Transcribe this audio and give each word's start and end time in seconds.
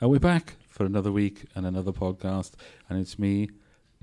And 0.00 0.10
we're 0.10 0.18
back 0.18 0.56
for 0.68 0.84
another 0.84 1.12
week 1.12 1.44
and 1.54 1.66
another 1.66 1.92
podcast. 1.92 2.52
And 2.88 2.98
it's 3.00 3.18
me, 3.18 3.50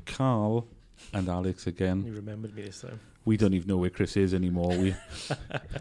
Carl, 0.06 0.68
and 1.14 1.28
Alex 1.28 1.68
again. 1.68 2.04
You 2.06 2.14
remembered 2.14 2.56
me 2.56 2.64
this 2.64 2.82
time. 2.82 3.00
We 3.26 3.36
don't 3.38 3.54
even 3.54 3.68
know 3.68 3.78
where 3.78 3.90
Chris 3.90 4.16
is 4.16 4.34
anymore. 4.34 4.70
We 4.78 4.96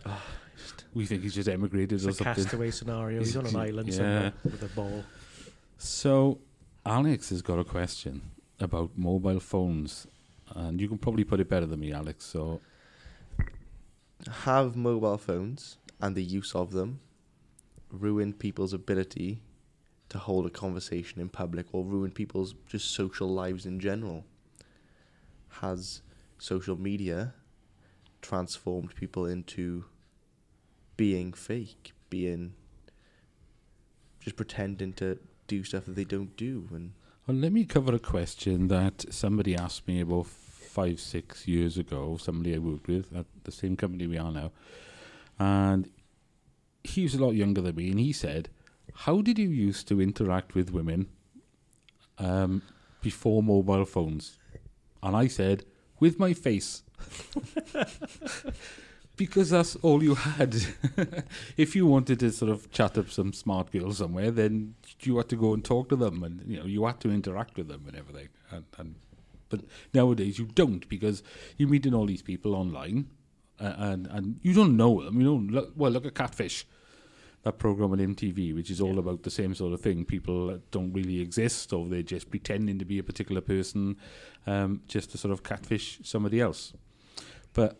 we 0.95 1.07
think 1.07 1.23
he's 1.23 1.35
just 1.35 1.49
emigrated 1.49 1.93
It's 1.93 2.07
or 2.07 2.11
a 2.11 2.13
something. 2.15 2.35
castaway 2.45 2.71
scenario. 2.71 3.19
He's 3.21 3.37
on 3.37 3.47
an 3.47 3.53
Yeah. 3.55 3.61
island 3.61 3.95
somewhere 3.95 4.33
with 4.45 4.63
a 4.63 4.69
ball. 4.75 5.05
So, 5.79 6.38
Alex 6.85 7.28
has 7.30 7.42
got 7.42 7.58
a 7.58 7.64
question 7.64 8.22
about 8.58 8.90
mobile 8.96 9.40
phones. 9.40 10.06
And 10.54 10.80
you 10.80 10.88
can 10.88 10.96
probably 10.96 11.24
put 11.24 11.40
it 11.40 11.48
better 11.48 11.67
than 11.67 11.80
me, 11.80 11.92
Alex. 11.92 12.24
So, 12.24 12.60
have 14.30 14.76
mobile 14.76 15.19
phones 15.19 15.76
and 16.01 16.16
the 16.16 16.23
use 16.23 16.55
of 16.55 16.70
them 16.73 17.01
ruined 17.92 18.38
people's 18.38 18.73
ability 18.73 19.42
to 20.16 20.24
hold 20.24 20.46
a 20.46 20.51
conversation 20.51 21.20
in 21.20 21.29
public 21.29 21.66
or 21.73 21.84
ruin 21.84 22.11
people's 22.11 22.55
just 22.66 22.91
social 22.91 23.29
lives 23.29 23.66
in 23.66 23.80
general? 23.80 24.24
Has 25.61 26.02
social 26.38 26.79
media 26.79 27.34
transformed 28.21 28.95
people 28.95 29.27
into 29.27 29.84
being 30.97 31.33
fake, 31.33 31.93
being 32.10 32.55
just 34.21 34.37
pretending 34.37 34.93
to 34.95 35.19
do 35.47 35.62
stuff 35.62 35.84
that 35.84 35.95
they 35.95 36.05
don't 36.05 36.37
do 36.37 36.69
and 36.73 36.93
well, 37.27 37.37
let 37.37 37.52
me 37.52 37.65
cover 37.65 37.93
a 37.93 37.98
question 37.98 38.69
that 38.69 39.05
somebody 39.10 39.57
asked 39.57 39.88
me 39.88 40.01
about 40.01 40.27
five, 40.27 41.01
six 41.01 41.48
years 41.48 41.77
ago. 41.77 42.16
Somebody 42.21 42.55
I 42.55 42.59
worked 42.59 42.87
with 42.87 43.12
at 43.16 43.27
the 43.43 43.51
same 43.51 43.77
company 43.77 44.07
we 44.07 44.16
are 44.16 44.30
now. 44.30 44.52
And 45.37 45.91
he 46.85 47.02
was 47.02 47.16
a 47.16 47.24
lot 47.24 47.33
younger 47.33 47.60
than 47.60 47.74
me. 47.74 47.91
And 47.91 47.98
he 47.98 48.12
said, 48.12 48.48
How 48.97 49.21
did 49.21 49.39
you 49.39 49.49
used 49.49 49.89
to 49.89 50.01
interact 50.01 50.55
with 50.55 50.73
women 50.73 51.09
um, 52.19 52.63
before 53.03 53.43
mobile 53.43 53.85
phones? 53.85 54.38
And 55.03 55.15
I 55.15 55.27
said, 55.29 55.65
With 56.01 56.19
my 56.19 56.33
face. 56.33 56.83
because 59.16 59.51
that's 59.51 59.77
all 59.77 60.03
you 60.03 60.15
had. 60.15 60.57
if 61.57 61.75
you 61.75 61.87
wanted 61.87 62.21
to 62.21 62.30
sort 62.30 62.51
of 62.51 62.71
chat 62.71 62.99
up 62.99 63.11
some 63.11 63.33
smart 63.33 63.71
girl 63.73 63.93
somewhere, 63.93 64.30
then 64.30 64.75
you 65.00 65.16
had 65.16 65.28
to 65.31 65.36
go 65.36 65.55
and 65.55 65.64
talk 65.64 65.88
to 65.88 65.97
them, 65.97 66.22
and 66.22 66.42
you 66.47 66.58
know 66.58 66.66
you 66.66 66.84
had 66.86 67.00
to 67.00 67.10
interact 67.10 67.56
with 67.56 67.69
them 67.69 67.84
and 67.86 67.97
everything. 67.97 68.28
And, 68.50 68.64
and 68.78 68.94
but 69.48 69.60
nowadays 69.94 70.38
you 70.38 70.47
don't 70.47 70.88
because 70.88 71.22
you're 71.56 71.69
meeting 71.69 71.94
all 71.94 72.06
these 72.06 72.22
people 72.22 72.55
online, 72.55 73.08
uh, 73.60 73.75
and 73.77 74.06
and 74.08 74.41
you 74.42 74.53
don't 74.53 74.77
know 74.77 75.03
them. 75.05 75.20
You 75.20 75.27
don't 75.27 75.48
look, 75.48 75.72
well 75.77 75.91
look 75.91 76.06
at 76.06 76.14
Catfish, 76.14 76.66
that 77.47 77.58
program 77.58 77.92
on 77.92 77.98
MTV, 77.98 78.55
which 78.55 78.72
is 78.72 78.80
all 78.80 78.98
about 78.98 79.22
the 79.22 79.30
same 79.30 79.55
sort 79.55 79.72
of 79.72 79.80
thing. 79.80 80.05
People 80.05 80.48
that 80.48 80.69
don't 80.72 80.92
really 80.92 81.20
exist, 81.20 81.72
or 81.72 81.86
they're 81.86 82.03
just 82.03 82.28
pretending 82.28 82.77
to 82.80 82.84
be 82.84 82.98
a 82.98 83.05
particular 83.05 83.41
person, 83.41 83.97
um, 84.48 84.83
just 84.88 85.12
to 85.12 85.19
sort 85.19 85.30
of 85.30 85.44
catfish 85.44 86.00
somebody 86.03 86.41
else. 86.41 86.72
But 87.53 87.78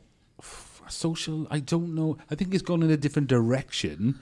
social, 0.89 1.48
I 1.50 1.58
don't 1.58 1.97
know. 1.97 2.17
I 2.31 2.36
think 2.36 2.55
it's 2.55 2.62
gone 2.62 2.84
in 2.84 2.92
a 2.92 2.97
different 2.97 3.27
direction 3.27 4.20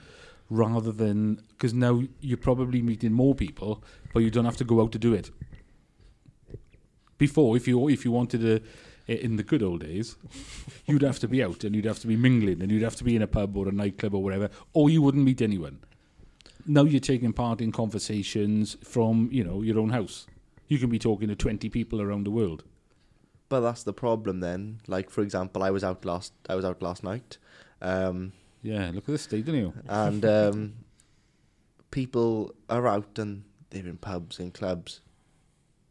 rather 0.49 0.91
than 0.91 1.35
because 1.49 1.75
now 1.75 2.01
you're 2.21 2.37
probably 2.37 2.81
meeting 2.81 3.13
more 3.13 3.35
people, 3.35 3.83
but 4.13 4.21
you 4.21 4.31
don't 4.31 4.45
have 4.45 4.57
to 4.57 4.63
go 4.63 4.81
out 4.81 4.91
to 4.93 4.99
do 4.99 5.13
it. 5.13 5.29
Before, 7.19 7.55
if 7.55 7.67
you 7.67 7.87
if 7.87 8.03
you 8.03 8.11
wanted 8.11 8.41
to, 8.41 8.61
in 9.07 9.35
the 9.35 9.43
good 9.43 9.61
old 9.61 9.81
days, 9.81 10.15
you'd 10.85 11.01
have 11.03 11.19
to 11.19 11.27
be 11.27 11.43
out 11.43 11.63
and 11.63 11.75
you'd 11.75 11.85
have 11.85 11.99
to 11.99 12.07
be 12.07 12.15
mingling 12.15 12.61
and 12.61 12.71
you'd 12.71 12.81
have 12.83 12.95
to 12.97 13.03
be 13.03 13.15
in 13.15 13.21
a 13.21 13.27
pub 13.27 13.55
or 13.55 13.67
a 13.67 13.71
nightclub 13.71 14.13
or 14.15 14.23
whatever, 14.23 14.49
or 14.73 14.89
you 14.89 15.01
wouldn't 15.01 15.23
meet 15.23 15.41
anyone. 15.41 15.79
Now 16.65 16.83
you're 16.83 16.99
taking 16.99 17.31
part 17.33 17.61
in 17.61 17.71
conversations 17.71 18.75
from 18.83 19.29
you 19.31 19.43
know 19.43 19.61
your 19.61 19.77
own 19.79 19.89
house. 19.89 20.25
You 20.67 20.79
can 20.79 20.89
be 20.89 20.97
talking 20.97 21.27
to 21.27 21.35
twenty 21.35 21.69
people 21.69 22.01
around 22.01 22.23
the 22.23 22.31
world. 22.31 22.63
But 23.47 23.59
that's 23.59 23.83
the 23.83 23.93
problem 23.93 24.39
then. 24.39 24.79
Like 24.87 25.11
for 25.11 25.21
example, 25.21 25.61
I 25.61 25.69
was 25.69 25.83
out 25.83 26.03
last 26.05 26.33
I 26.49 26.55
was 26.55 26.65
out 26.65 26.81
last 26.81 27.03
night. 27.03 27.37
Um, 27.81 28.33
Yeah, 28.63 28.87
look 28.91 29.03
at 29.03 29.11
this 29.13 29.21
state, 29.21 29.45
don't 29.45 29.55
you? 29.55 29.73
and 29.87 30.25
um, 30.39 30.73
people 31.91 32.55
are 32.69 32.87
out 32.87 33.19
and 33.19 33.43
they're 33.69 33.85
in 33.85 33.97
pubs 33.97 34.39
and 34.39 34.51
clubs, 34.53 35.01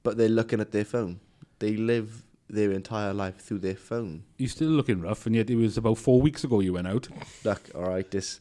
but 0.03 0.17
they're 0.17 0.29
looking 0.29 0.61
at 0.61 0.73
their 0.73 0.85
phone. 0.85 1.21
They 1.61 1.77
live 1.77 2.25
their 2.55 2.73
entire 2.73 3.13
life 3.13 3.37
through 3.39 3.59
their 3.59 3.75
phone. 3.75 4.25
You're 4.39 4.49
still 4.49 4.69
looking 4.69 5.01
rough, 5.01 5.27
and 5.27 5.35
yet 5.35 5.51
it 5.51 5.57
was 5.57 5.77
about 5.77 5.99
four 5.99 6.21
weeks 6.21 6.45
ago 6.45 6.61
you 6.61 6.73
went 6.73 6.87
out. 6.87 7.09
Look, 7.45 7.71
all 7.75 7.83
right, 7.83 8.11
this 8.11 8.41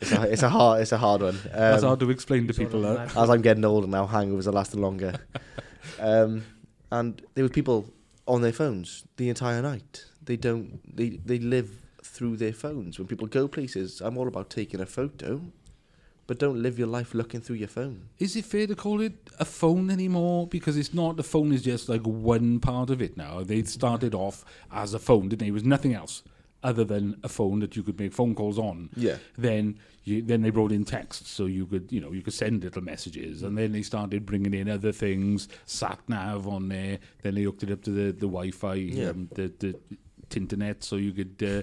it's 0.00 0.12
a, 0.12 0.22
it's 0.32 0.42
a 0.42 0.48
hard 0.48 0.82
it's 0.82 0.92
a 0.92 0.98
hard 0.98 1.22
one. 1.22 1.36
Um, 1.36 1.50
That's 1.52 1.82
hard 1.82 2.00
to 2.00 2.10
explain 2.10 2.46
to 2.46 2.54
people. 2.54 2.84
a 2.84 2.94
That. 2.94 3.16
as 3.16 3.30
I'm 3.30 3.42
getting 3.42 3.64
older 3.64 3.86
now, 3.86 4.06
hangovers 4.06 4.46
are 4.46 4.52
lasting 4.52 4.80
longer. 4.80 5.14
um, 6.00 6.44
and 6.90 7.22
there 7.34 7.44
were 7.44 7.50
people 7.50 7.86
on 8.26 8.42
their 8.42 8.52
phones 8.52 9.04
the 9.16 9.28
entire 9.28 9.62
night. 9.62 10.04
They 10.22 10.36
don't. 10.36 10.80
They 10.94 11.10
they 11.24 11.38
live 11.38 11.70
through 12.02 12.36
their 12.36 12.52
phones. 12.52 12.98
When 12.98 13.06
people 13.06 13.26
go 13.26 13.48
places, 13.48 14.00
I'm 14.00 14.18
all 14.18 14.28
about 14.28 14.50
taking 14.50 14.80
a 14.80 14.86
photo, 14.86 15.40
but 16.28 16.38
don't 16.38 16.62
live 16.62 16.78
your 16.78 16.86
life 16.88 17.14
looking 17.14 17.40
through 17.40 17.56
your 17.56 17.68
phone. 17.68 18.02
Is 18.18 18.36
it 18.36 18.44
fair 18.44 18.66
to 18.68 18.76
call 18.76 19.00
it 19.00 19.14
a 19.40 19.44
phone 19.44 19.90
anymore? 19.90 20.46
Because 20.46 20.76
it's 20.76 20.94
not. 20.94 21.16
The 21.16 21.22
phone 21.24 21.52
is 21.52 21.62
just 21.62 21.88
like 21.88 22.02
one 22.02 22.60
part 22.60 22.90
of 22.90 23.02
it 23.02 23.16
now. 23.16 23.42
They 23.42 23.62
started 23.64 24.14
off 24.14 24.44
as 24.70 24.94
a 24.94 24.98
phone, 25.00 25.28
didn't 25.30 25.40
they? 25.40 25.48
It 25.48 25.52
was 25.52 25.64
nothing 25.64 25.94
else 25.94 26.22
other 26.62 26.84
than 26.84 27.16
a 27.22 27.28
phone 27.28 27.60
that 27.60 27.76
you 27.76 27.82
could 27.82 27.98
make 27.98 28.12
phone 28.12 28.34
calls 28.34 28.58
on. 28.58 28.90
Yeah. 28.96 29.16
Then 29.36 29.78
you, 30.04 30.20
then 30.22 30.42
they 30.42 30.50
brought 30.50 30.72
in 30.72 30.84
text, 30.84 31.26
so 31.28 31.46
you 31.46 31.66
could 31.66 31.90
you 31.90 32.00
know 32.00 32.12
you 32.12 32.20
could 32.22 32.34
send 32.34 32.62
little 32.62 32.82
messages, 32.82 33.42
and 33.42 33.56
then 33.56 33.72
they 33.72 33.82
started 33.82 34.26
bringing 34.26 34.52
in 34.54 34.68
other 34.68 34.92
things, 34.92 35.48
sat 35.64 35.98
nav 36.08 36.46
on 36.46 36.68
there. 36.68 36.98
Then 37.22 37.36
they 37.36 37.42
hooked 37.42 37.62
it 37.62 37.70
up 37.70 37.82
to 37.84 37.90
the 37.90 38.06
the 38.12 38.26
Wi-Fi, 38.28 38.74
Yeah. 38.74 39.08
um, 39.10 39.28
the 39.34 39.50
the 39.58 39.74
internet, 40.36 40.84
so 40.84 40.96
you 40.96 41.12
could. 41.12 41.42
Uh, 41.42 41.62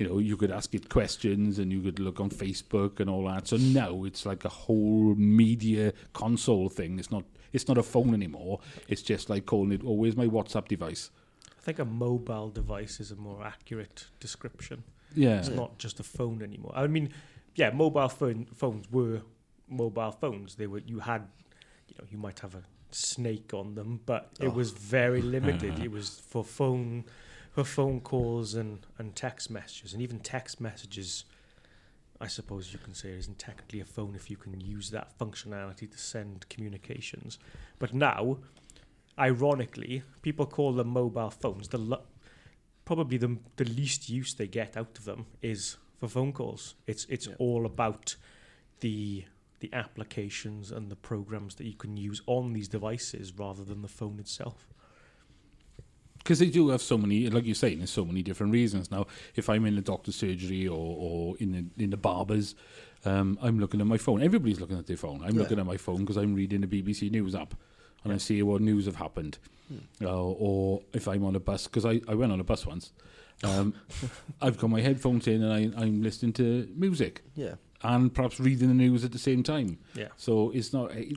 you 0.00 0.08
know, 0.08 0.18
you 0.18 0.36
could 0.36 0.50
ask 0.50 0.74
it 0.74 0.88
questions 0.88 1.58
and 1.58 1.70
you 1.70 1.80
could 1.82 1.98
look 1.98 2.18
on 2.20 2.30
Facebook 2.30 3.00
and 3.00 3.10
all 3.10 3.26
that. 3.26 3.46
So 3.46 3.56
now 3.58 4.04
it's 4.04 4.24
like 4.24 4.46
a 4.46 4.48
whole 4.48 5.14
media 5.14 5.92
console 6.14 6.70
thing. 6.70 6.98
It's 6.98 7.10
not 7.10 7.24
it's 7.52 7.68
not 7.68 7.76
a 7.78 7.82
phone 7.82 8.14
anymore. 8.14 8.60
It's 8.88 9.02
just 9.02 9.28
like 9.28 9.44
calling 9.44 9.72
it, 9.72 9.82
oh, 9.84 9.92
where's 9.92 10.16
my 10.16 10.26
WhatsApp 10.26 10.68
device? 10.68 11.10
I 11.58 11.60
think 11.62 11.78
a 11.78 11.84
mobile 11.84 12.48
device 12.48 12.98
is 13.00 13.10
a 13.10 13.16
more 13.16 13.44
accurate 13.44 14.06
description. 14.20 14.84
Yeah. 15.14 15.38
It's 15.38 15.48
not 15.50 15.76
just 15.78 16.00
a 16.00 16.02
phone 16.04 16.42
anymore. 16.42 16.72
I 16.74 16.86
mean, 16.86 17.10
yeah, 17.56 17.70
mobile 17.70 18.08
phone 18.08 18.46
phones 18.54 18.90
were 18.90 19.20
mobile 19.68 20.12
phones. 20.12 20.54
They 20.54 20.66
were 20.66 20.78
you 20.78 21.00
had, 21.00 21.26
you 21.88 21.96
know, 21.98 22.04
you 22.10 22.16
might 22.16 22.38
have 22.40 22.54
a 22.54 22.62
snake 22.92 23.52
on 23.52 23.74
them, 23.74 24.00
but 24.06 24.30
it 24.40 24.46
Oh. 24.46 24.50
was 24.50 24.70
very 24.70 25.20
limited. 25.36 25.78
it 25.80 25.90
was 25.90 26.08
for 26.26 26.42
phone 26.42 27.04
for 27.50 27.64
phone 27.64 28.00
calls 28.00 28.54
and 28.54 28.86
and 28.98 29.14
text 29.16 29.50
messages, 29.50 29.92
and 29.92 30.02
even 30.02 30.20
text 30.20 30.60
messages. 30.60 31.24
I 32.22 32.26
suppose 32.26 32.70
you 32.72 32.78
can 32.78 32.92
say 32.92 33.10
isn't 33.12 33.38
technically 33.38 33.80
a 33.80 33.84
phone 33.86 34.14
if 34.14 34.30
you 34.30 34.36
can 34.36 34.60
use 34.60 34.90
that 34.90 35.18
functionality 35.18 35.90
to 35.90 35.96
send 35.96 36.46
communications. 36.50 37.38
But 37.78 37.94
now, 37.94 38.36
ironically, 39.18 40.02
people 40.22 40.44
call 40.46 40.72
them 40.74 40.88
mobile 40.88 41.30
phones. 41.30 41.68
The 41.68 41.78
lo- 41.78 42.02
probably 42.84 43.16
the 43.18 43.38
the 43.56 43.64
least 43.64 44.08
use 44.08 44.34
they 44.34 44.46
get 44.46 44.76
out 44.76 44.98
of 44.98 45.04
them 45.04 45.26
is 45.42 45.76
for 45.98 46.08
phone 46.08 46.32
calls. 46.32 46.74
It's 46.86 47.06
it's 47.08 47.26
Yeah. 47.26 47.34
all 47.38 47.66
about 47.66 48.16
the 48.80 49.24
the 49.60 49.72
applications 49.74 50.70
and 50.70 50.90
the 50.90 50.96
programs 50.96 51.56
that 51.56 51.66
you 51.66 51.74
can 51.74 51.96
use 51.96 52.22
on 52.26 52.54
these 52.54 52.68
devices 52.68 53.32
rather 53.38 53.62
than 53.62 53.82
the 53.82 53.88
phone 53.88 54.18
itself. 54.18 54.66
Because 56.22 56.38
they 56.38 56.50
do 56.50 56.68
have 56.68 56.82
so 56.82 56.96
many, 56.98 57.28
like 57.30 57.44
you're 57.46 57.54
saying, 57.54 57.78
there's 57.78 57.90
so 57.90 58.04
many 58.04 58.22
different 58.22 58.52
reasons. 58.52 58.90
Now, 58.90 59.06
if 59.36 59.48
I'm 59.48 59.64
in 59.66 59.74
the 59.76 59.80
doctor's 59.82 60.16
surgery 60.16 60.68
or, 60.68 60.96
or 60.98 61.36
in 61.38 61.52
the, 61.76 61.84
in 61.84 61.90
the 61.90 61.96
barber's, 61.96 62.54
um, 63.06 63.38
I'm 63.40 63.58
looking 63.58 63.80
at 63.80 63.86
my 63.86 63.96
phone. 63.96 64.22
Everybody's 64.22 64.60
looking 64.60 64.78
at 64.78 64.86
their 64.86 64.98
phone. 64.98 65.22
I'm 65.24 65.34
Yeah. 65.34 65.40
looking 65.42 65.58
at 65.58 65.64
my 65.66 65.78
phone 65.78 66.00
because 66.00 66.16
I'm 66.18 66.34
reading 66.34 66.60
the 66.60 66.66
BBC 66.66 67.10
News 67.10 67.34
app 67.34 67.54
and 68.04 68.12
I 68.12 68.18
see 68.18 68.42
what 68.42 68.60
news 68.60 68.84
have 68.86 68.96
happened. 68.96 69.38
Hmm. 69.68 70.04
Uh, 70.04 70.10
or 70.14 70.82
if 70.92 71.08
I'm 71.08 71.24
on 71.24 71.34
a 71.36 71.40
bus, 71.40 71.66
because 71.66 71.86
I, 71.86 72.00
I 72.06 72.14
went 72.14 72.32
on 72.32 72.40
a 72.40 72.44
bus 72.44 72.66
once, 72.66 72.92
um, 73.42 73.72
I've 74.42 74.58
got 74.58 74.68
my 74.68 74.82
headphones 74.82 75.26
in 75.26 75.42
and 75.42 75.74
I, 75.74 75.80
I'm 75.82 76.02
listening 76.02 76.34
to 76.34 76.68
music 76.76 77.22
Yeah. 77.34 77.54
and 77.82 78.12
perhaps 78.12 78.38
reading 78.38 78.68
the 78.68 78.74
news 78.74 79.04
at 79.04 79.12
the 79.12 79.18
same 79.18 79.42
time. 79.42 79.78
Yeah. 79.94 80.08
So 80.18 80.50
it's 80.50 80.72
not. 80.74 80.92
It, 80.92 81.16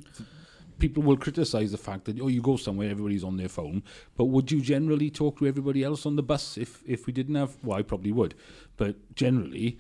people 0.79 1.03
will 1.03 1.17
criticise 1.17 1.71
the 1.71 1.77
fact 1.77 2.05
that 2.05 2.19
oh, 2.19 2.27
you 2.27 2.41
go 2.41 2.57
somewhere, 2.57 2.89
everybody's 2.89 3.23
on 3.23 3.37
their 3.37 3.49
phone. 3.49 3.83
But 4.15 4.25
would 4.25 4.51
you 4.51 4.61
generally 4.61 5.09
talk 5.09 5.39
to 5.39 5.47
everybody 5.47 5.83
else 5.83 6.05
on 6.05 6.15
the 6.15 6.23
bus 6.23 6.57
if 6.57 6.83
if 6.85 7.07
we 7.07 7.13
didn't 7.13 7.35
have? 7.35 7.57
Well, 7.63 7.77
I 7.77 7.81
probably 7.81 8.11
would, 8.11 8.35
but 8.77 8.95
generally. 9.15 9.77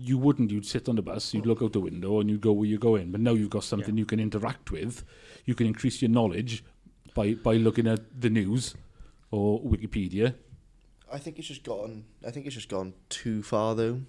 You 0.00 0.16
wouldn't. 0.16 0.52
You'd 0.52 0.64
sit 0.64 0.88
on 0.88 0.94
the 0.94 1.02
bus. 1.02 1.34
You'd 1.34 1.44
look 1.44 1.60
out 1.60 1.72
the 1.72 1.80
window, 1.80 2.20
and 2.20 2.30
you'd 2.30 2.40
go 2.40 2.52
where 2.52 2.68
you're 2.68 2.78
going. 2.78 3.10
But 3.10 3.20
now 3.20 3.32
you've 3.32 3.50
got 3.50 3.64
something 3.64 3.96
Yeah. 3.96 4.02
you 4.02 4.06
can 4.06 4.20
interact 4.20 4.70
with. 4.70 5.02
You 5.44 5.56
can 5.56 5.66
increase 5.66 6.00
your 6.00 6.08
knowledge 6.08 6.62
by 7.16 7.34
by 7.34 7.54
looking 7.56 7.88
at 7.88 8.20
the 8.20 8.30
news 8.30 8.76
or 9.32 9.60
Wikipedia. 9.60 10.36
I 11.12 11.18
think 11.18 11.40
it's 11.40 11.48
just 11.48 11.64
gotten. 11.64 12.04
I 12.24 12.30
think 12.30 12.46
it's 12.46 12.54
just 12.54 12.68
gone 12.68 12.94
too 13.08 13.42
far 13.42 13.74
though. 13.74 14.02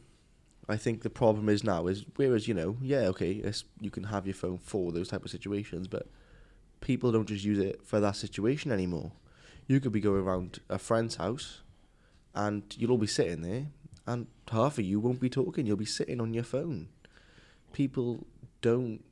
I 0.67 0.77
think 0.77 1.01
the 1.01 1.09
problem 1.09 1.49
is 1.49 1.63
now 1.63 1.87
is 1.87 2.05
whereas 2.17 2.47
you 2.47 2.53
know 2.53 2.77
yeah 2.81 3.07
okay 3.07 3.31
it's, 3.31 3.63
you 3.81 3.89
can 3.89 4.03
have 4.03 4.27
your 4.27 4.35
phone 4.35 4.59
for 4.59 4.91
those 4.91 5.07
type 5.07 5.25
of 5.25 5.31
situations, 5.31 5.87
but 5.87 6.05
people 6.81 7.11
don't 7.11 7.27
just 7.27 7.43
use 7.43 7.59
it 7.59 7.85
for 7.85 7.99
that 7.99 8.15
situation 8.15 8.71
anymore. 8.71 9.11
You 9.67 9.79
could 9.79 9.91
be 9.91 10.01
going 10.01 10.21
around 10.21 10.59
a 10.69 10.79
friend's 10.79 11.15
house, 11.15 11.61
and 12.33 12.63
you'll 12.77 12.91
all 12.91 12.97
be 12.97 13.07
sitting 13.07 13.41
there, 13.41 13.67
and 14.07 14.27
half 14.51 14.77
of 14.77 14.85
you 14.85 14.99
won't 14.99 15.19
be 15.19 15.29
talking. 15.29 15.65
You'll 15.65 15.77
be 15.77 15.85
sitting 15.85 16.19
on 16.19 16.33
your 16.33 16.43
phone. 16.43 16.89
People 17.73 18.25
don't 18.61 19.03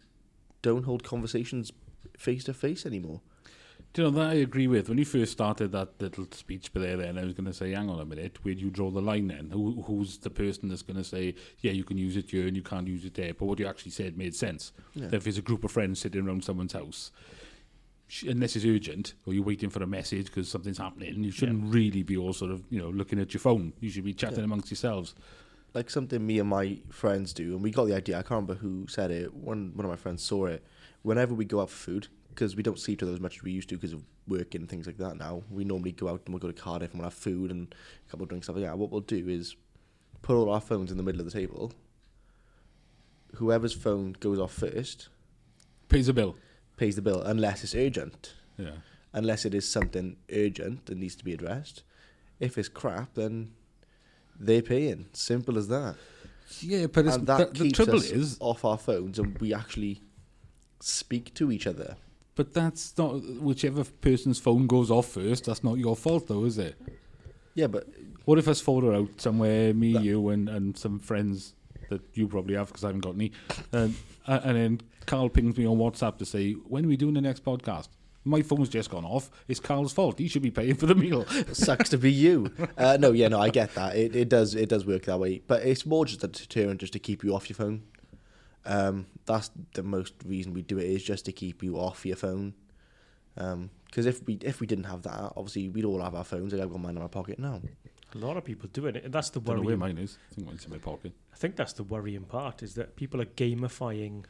don't 0.62 0.84
hold 0.84 1.04
conversations 1.04 1.72
face 2.18 2.44
to 2.46 2.54
face 2.54 2.86
anymore. 2.86 3.22
Do 3.94 4.02
you 4.02 4.12
know 4.12 4.20
that 4.20 4.32
I 4.32 4.34
agree 4.36 4.68
with? 4.68 4.90
When 4.90 4.98
you 4.98 5.06
first 5.06 5.32
started 5.32 5.72
that 5.72 6.00
little 6.00 6.28
speech 6.32 6.72
there, 6.74 6.98
then 6.98 7.18
I 7.18 7.24
was 7.24 7.34
going 7.34 7.46
to 7.46 7.54
say, 7.54 7.72
hang 7.72 7.90
on 7.90 8.00
a 8.00 8.06
minute, 8.06 8.38
where 8.44 8.54
do 8.54 8.60
you 8.60 8.70
draw 8.70 8.92
the 8.92 9.02
line 9.02 9.28
then? 9.28 9.50
Who, 9.52 9.82
who's 9.84 10.18
the 10.18 10.30
person 10.30 10.70
that's 10.70 10.82
going 10.82 10.98
to 10.98 11.04
say, 11.04 11.36
yeah, 11.62 11.72
you 11.72 11.84
can 11.84 11.98
use 11.98 12.18
it 12.18 12.30
here 12.30 12.48
and 12.48 12.56
you 12.56 12.64
can't 12.64 12.88
use 12.88 13.06
it 13.06 13.14
there? 13.14 13.34
But 13.34 13.46
what 13.46 13.60
you 13.60 13.66
actually 13.66 13.92
said 13.92 14.18
made 14.18 14.36
sense. 14.36 14.74
Yeah. 14.94 15.08
That 15.08 15.18
if 15.18 15.24
there's 15.24 15.38
a 15.38 15.44
group 15.44 15.64
of 15.64 15.72
friends 15.72 16.00
sitting 16.00 16.28
around 16.28 16.44
someone's 16.44 16.74
house, 16.74 17.12
unless 18.26 18.56
it's 18.56 18.66
urgent 18.66 19.14
or 19.26 19.34
you're 19.34 19.44
waiting 19.44 19.70
for 19.70 19.84
a 19.84 19.88
message 19.88 20.28
because 20.28 20.50
something's 20.50 20.78
happening, 20.78 21.24
you 21.24 21.32
shouldn't 21.32 21.74
really 21.74 22.04
be 22.04 22.16
all 22.18 22.34
sort 22.34 22.52
of, 22.52 22.64
you 22.70 22.80
know, 22.80 22.90
looking 22.90 23.20
at 23.20 23.34
your 23.34 23.42
phone. 23.42 23.74
You 23.80 23.90
should 23.90 24.04
be 24.06 24.14
chatting 24.14 24.40
Yeah. 24.40 24.46
amongst 24.46 24.70
yourselves. 24.72 25.14
like 25.74 25.90
something 25.92 26.26
me 26.26 26.40
and 26.40 26.50
my 26.50 26.80
friends 26.90 27.34
do, 27.34 27.54
and 27.54 27.62
we 27.62 27.70
got 27.70 27.86
the 27.86 27.94
idea. 27.94 28.16
I 28.18 28.22
can't 28.22 28.32
remember 28.32 28.56
who 28.56 28.88
said 28.88 29.12
it. 29.12 29.34
One 29.34 29.74
one 29.76 29.86
of 29.86 29.92
my 29.92 29.98
friends 29.98 30.24
saw 30.24 30.46
it. 30.46 30.64
Whenever 31.04 31.36
we 31.36 31.46
go 31.46 31.60
out 31.62 31.70
for 31.70 31.76
food, 31.92 32.08
because 32.30 32.56
we 32.56 32.64
don't 32.64 32.80
see 32.80 32.94
each 32.94 33.04
other 33.04 33.14
as 33.14 33.20
much 33.20 33.36
as 33.38 33.44
we 33.44 33.52
used 33.52 33.70
to 33.70 33.76
because 33.76 33.94
of 33.94 34.02
working 34.28 34.62
and 34.62 34.70
things 34.70 34.88
like 34.88 34.98
that. 34.98 35.18
Now 35.18 35.44
we 35.52 35.66
normally 35.66 35.92
go 35.92 36.08
out 36.08 36.22
and 36.26 36.34
we'll 36.34 36.40
go 36.40 36.48
to 36.48 36.54
Cardiff 36.54 36.92
and 36.92 37.00
we'll 37.00 37.10
have 37.10 37.14
food 37.14 37.52
and 37.52 37.76
a 38.08 38.10
couple 38.10 38.24
of 38.24 38.30
drinks 38.30 38.48
stuff 38.48 38.56
like 38.56 38.66
that. 38.66 38.78
What 38.78 38.90
we'll 38.92 39.02
do 39.02 39.28
is 39.28 39.56
put 40.22 40.36
all 40.36 40.50
our 40.50 40.62
phones 40.62 40.90
in 40.90 40.98
the 40.98 41.04
middle 41.04 41.20
of 41.22 41.26
the 41.26 41.38
table. 41.40 41.74
Whoever's 43.36 43.74
phone 43.74 44.14
goes 44.20 44.40
off 44.40 44.54
first 44.54 45.10
Pays 45.90 46.08
a 46.10 46.14
bill. 46.14 46.36
Pays 46.78 46.96
the 46.96 47.02
bill, 47.02 47.22
unless 47.22 47.64
it's 47.64 47.76
urgent. 47.76 48.34
Yeah. 48.58 48.72
Unless 49.14 49.46
it 49.46 49.54
is 49.54 49.68
something 49.70 50.16
urgent 50.34 50.86
that 50.86 50.98
needs 50.98 51.16
to 51.16 51.26
be 51.26 51.34
addressed. 51.34 51.84
If 52.40 52.58
it's 52.58 52.70
crap, 52.70 53.16
then 53.16 53.52
they're 54.40 54.62
paying. 54.62 55.08
Simple 55.14 55.58
as 55.58 55.68
that. 55.70 55.96
Yeah, 56.62 56.88
but 56.88 57.06
it's, 57.08 57.16
and 57.16 57.28
that 57.28 57.54
the, 57.56 57.64
the 57.66 57.72
trouble 57.72 57.96
is, 57.96 58.38
off 58.40 58.64
our 58.64 58.78
phones 58.78 59.20
and 59.20 59.38
we 59.40 59.54
actually 59.54 60.02
speak 60.80 61.34
to 61.34 61.52
each 61.52 61.68
other. 61.68 61.98
but 62.36 62.54
that's 62.54 62.98
not 62.98 63.22
whichever 63.42 63.84
person's 63.84 64.40
phone 64.40 64.68
goes 64.68 64.90
off 64.92 65.08
first. 65.08 65.46
That's 65.46 65.64
not 65.64 65.78
your 65.78 65.96
fault, 65.96 66.28
though, 66.28 66.46
is 66.46 66.58
it? 66.58 66.76
Yeah, 67.56 67.68
but 67.68 67.88
What 68.26 68.38
if 68.38 68.48
us 68.48 68.62
four 68.62 68.86
are 68.86 68.94
out 68.94 69.20
somewhere, 69.20 69.74
me, 69.74 69.94
That- 69.94 70.04
you, 70.04 70.30
and, 70.30 70.48
and 70.48 70.78
some 70.78 71.00
friends 71.00 71.54
that 71.90 72.02
you 72.14 72.28
probably 72.28 72.56
have 72.56 72.68
because 72.68 72.84
I 72.84 72.88
haven't 72.88 73.02
got 73.02 73.16
any, 73.16 73.32
and, 73.72 73.96
and 74.26 74.56
then 74.58 74.82
Carl 75.06 75.30
pings 75.30 75.58
me 75.58 75.66
on 75.66 75.78
WhatsApp 75.78 76.18
to 76.18 76.26
say 76.26 76.54
when 76.54 76.86
are 76.86 76.88
we 76.88 76.98
doing 76.98 77.14
the 77.14 77.22
next 77.22 77.44
podcast? 77.44 77.88
My 78.26 78.42
phone's 78.42 78.68
just 78.68 78.90
gone 78.90 79.06
off. 79.06 79.32
It's 79.48 79.62
Carl's 79.62 79.94
fault. 79.94 80.20
He 80.20 80.28
should 80.28 80.42
be 80.42 80.52
paying 80.52 80.76
for 80.76 80.86
the 80.86 80.96
meal. 80.96 81.26
sucks 81.54 81.90
to 81.90 81.98
be 81.98 82.12
you. 82.12 82.52
Uh, 82.78 82.98
no, 83.00 83.14
yeah, 83.14 83.30
no, 83.30 83.40
I 83.40 83.50
get 83.50 83.74
that. 83.76 83.96
It, 83.96 84.16
it 84.18 84.28
does 84.28 84.54
it 84.54 84.68
does 84.68 84.86
work 84.86 85.04
that 85.04 85.18
way, 85.18 85.42
but 85.48 85.64
it's 85.64 85.86
more 85.86 86.06
just 86.06 86.24
a 86.26 86.28
deterrent 86.28 86.82
just 86.82 86.94
to 86.94 87.00
keep 87.00 87.24
you 87.24 87.34
off 87.34 87.50
your 87.50 87.56
phone. 87.56 87.84
Um, 88.66 89.06
that's 89.26 89.50
the 89.76 89.84
most 89.84 90.14
reason 90.26 90.54
we 90.54 90.62
do 90.62 90.78
it 90.78 90.86
is 90.86 91.04
just 91.04 91.24
to 91.26 91.32
keep 91.32 91.64
you 91.64 91.78
off 91.78 92.06
your 92.06 92.18
phone. 92.18 92.54
Because 93.36 94.06
if 94.06 94.26
we 94.26 94.36
if 94.42 94.60
we 94.60 94.68
didn't 94.68 94.86
have 94.86 95.04
that, 95.04 95.34
obviously 95.38 95.70
we'd 95.70 95.86
all 95.86 96.02
have 96.02 96.16
our 96.16 96.26
phones. 96.26 96.52
Like 96.52 96.62
I've 96.62 96.72
got 96.72 96.82
mine 96.82 96.98
in 96.98 97.02
my 97.02 97.08
pocket 97.08 97.40
now. 97.40 97.62
A 98.16 98.18
lot 98.18 98.38
of 98.38 98.44
people 98.46 98.70
do 98.72 98.86
it, 98.88 98.96
and 99.04 99.14
that's 99.14 99.30
the 99.32 99.40
Don't 99.42 99.58
where 99.58 99.66
worrying. 99.66 99.80
mine 99.80 99.98
is. 99.98 100.18
I 100.32 100.36
think 100.36 100.48
mine's 100.48 100.66
in 100.66 100.72
my 100.72 100.78
pocket. 100.78 101.12
I 101.34 101.36
think 101.36 101.56
that's 101.56 101.74
the 101.74 101.84
worrying 101.84 102.24
part 102.24 102.64
is 102.64 102.76
that 102.76 102.96
people 102.96 103.22
are 103.22 103.26
gamifying 103.26 104.24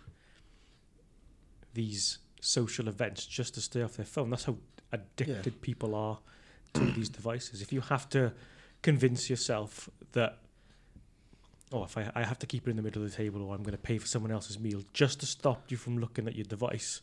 these 1.73 2.17
social 2.41 2.87
events 2.87 3.25
just 3.25 3.53
to 3.55 3.61
stay 3.61 3.81
off 3.83 3.93
their 3.97 4.05
phone. 4.05 4.29
That's 4.29 4.45
how 4.45 4.57
addicted 4.91 5.61
people 5.61 5.93
are 5.95 6.19
to 6.73 6.79
these 6.95 7.09
devices. 7.09 7.61
If 7.61 7.71
you 7.71 7.81
have 7.81 8.09
to 8.09 8.33
convince 8.81 9.29
yourself 9.29 9.89
that, 10.13 10.39
oh, 11.71 11.83
if 11.83 11.97
I, 11.97 12.11
I 12.15 12.23
have 12.23 12.39
to 12.39 12.45
keep 12.47 12.67
it 12.67 12.71
in 12.71 12.77
the 12.77 12.83
middle 12.83 13.03
of 13.03 13.11
the 13.11 13.15
table 13.15 13.43
or 13.43 13.53
I'm 13.53 13.63
going 13.63 13.71
to 13.75 13.77
pay 13.81 13.97
for 13.97 14.07
someone 14.07 14.31
else's 14.31 14.59
meal 14.59 14.83
just 14.93 15.19
to 15.19 15.25
stop 15.25 15.69
you 15.69 15.77
from 15.77 15.99
looking 15.99 16.27
at 16.27 16.35
your 16.35 16.45
device, 16.45 17.01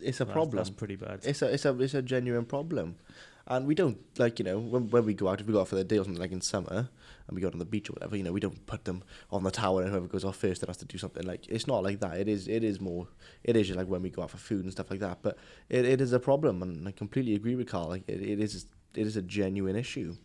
It's 0.00 0.20
a 0.20 0.24
that's- 0.24 0.32
problem. 0.34 0.56
That's 0.56 0.70
pretty 0.70 0.96
bad. 0.96 1.20
It's 1.24 1.40
a 1.42 1.46
it's 1.52 1.64
a 1.64 1.78
it's 1.80 1.94
a 1.94 2.02
genuine 2.02 2.44
problem, 2.44 2.96
and 3.46 3.66
we 3.66 3.74
don't 3.74 3.98
like 4.18 4.38
you 4.38 4.44
know 4.44 4.58
when 4.58 4.88
when 4.90 5.04
we 5.04 5.14
go 5.14 5.28
out 5.28 5.40
if 5.40 5.46
we 5.46 5.52
go 5.52 5.60
out 5.60 5.68
for 5.68 5.76
the 5.76 5.84
day 5.84 5.98
or 5.98 6.04
something 6.04 6.20
like 6.20 6.32
in 6.32 6.40
summer 6.40 6.88
and 7.26 7.34
we 7.34 7.40
go 7.40 7.46
out 7.46 7.52
on 7.52 7.58
the 7.58 7.64
beach 7.64 7.90
or 7.90 7.92
whatever 7.92 8.16
you 8.16 8.22
know 8.22 8.32
we 8.32 8.40
don't 8.40 8.64
put 8.66 8.84
them 8.84 9.02
on 9.30 9.42
the 9.42 9.50
tower 9.50 9.82
and 9.82 9.90
whoever 9.90 10.06
goes 10.06 10.24
off 10.24 10.36
first 10.36 10.60
then 10.60 10.68
has 10.68 10.76
to 10.76 10.84
do 10.84 10.98
something 10.98 11.24
like 11.24 11.46
it's 11.48 11.66
not 11.66 11.82
like 11.82 12.00
that. 12.00 12.18
It 12.18 12.28
is 12.28 12.48
it 12.48 12.64
is 12.64 12.80
more 12.80 13.06
it 13.42 13.56
is 13.56 13.70
like 13.70 13.86
when 13.86 14.02
we 14.02 14.10
go 14.10 14.22
out 14.22 14.30
for 14.30 14.38
food 14.38 14.64
and 14.64 14.72
stuff 14.72 14.90
like 14.90 15.00
that. 15.00 15.18
But 15.22 15.38
it, 15.68 15.84
it 15.84 16.00
is 16.00 16.12
a 16.12 16.20
problem, 16.20 16.62
and 16.62 16.86
I 16.88 16.92
completely 16.92 17.34
agree 17.34 17.54
with 17.54 17.68
Carl. 17.68 17.88
Like 17.88 18.04
it, 18.08 18.20
it 18.20 18.40
is 18.40 18.66
it 18.94 19.06
is 19.06 19.16
a 19.16 19.22
genuine 19.22 19.76
issue, 19.76 20.16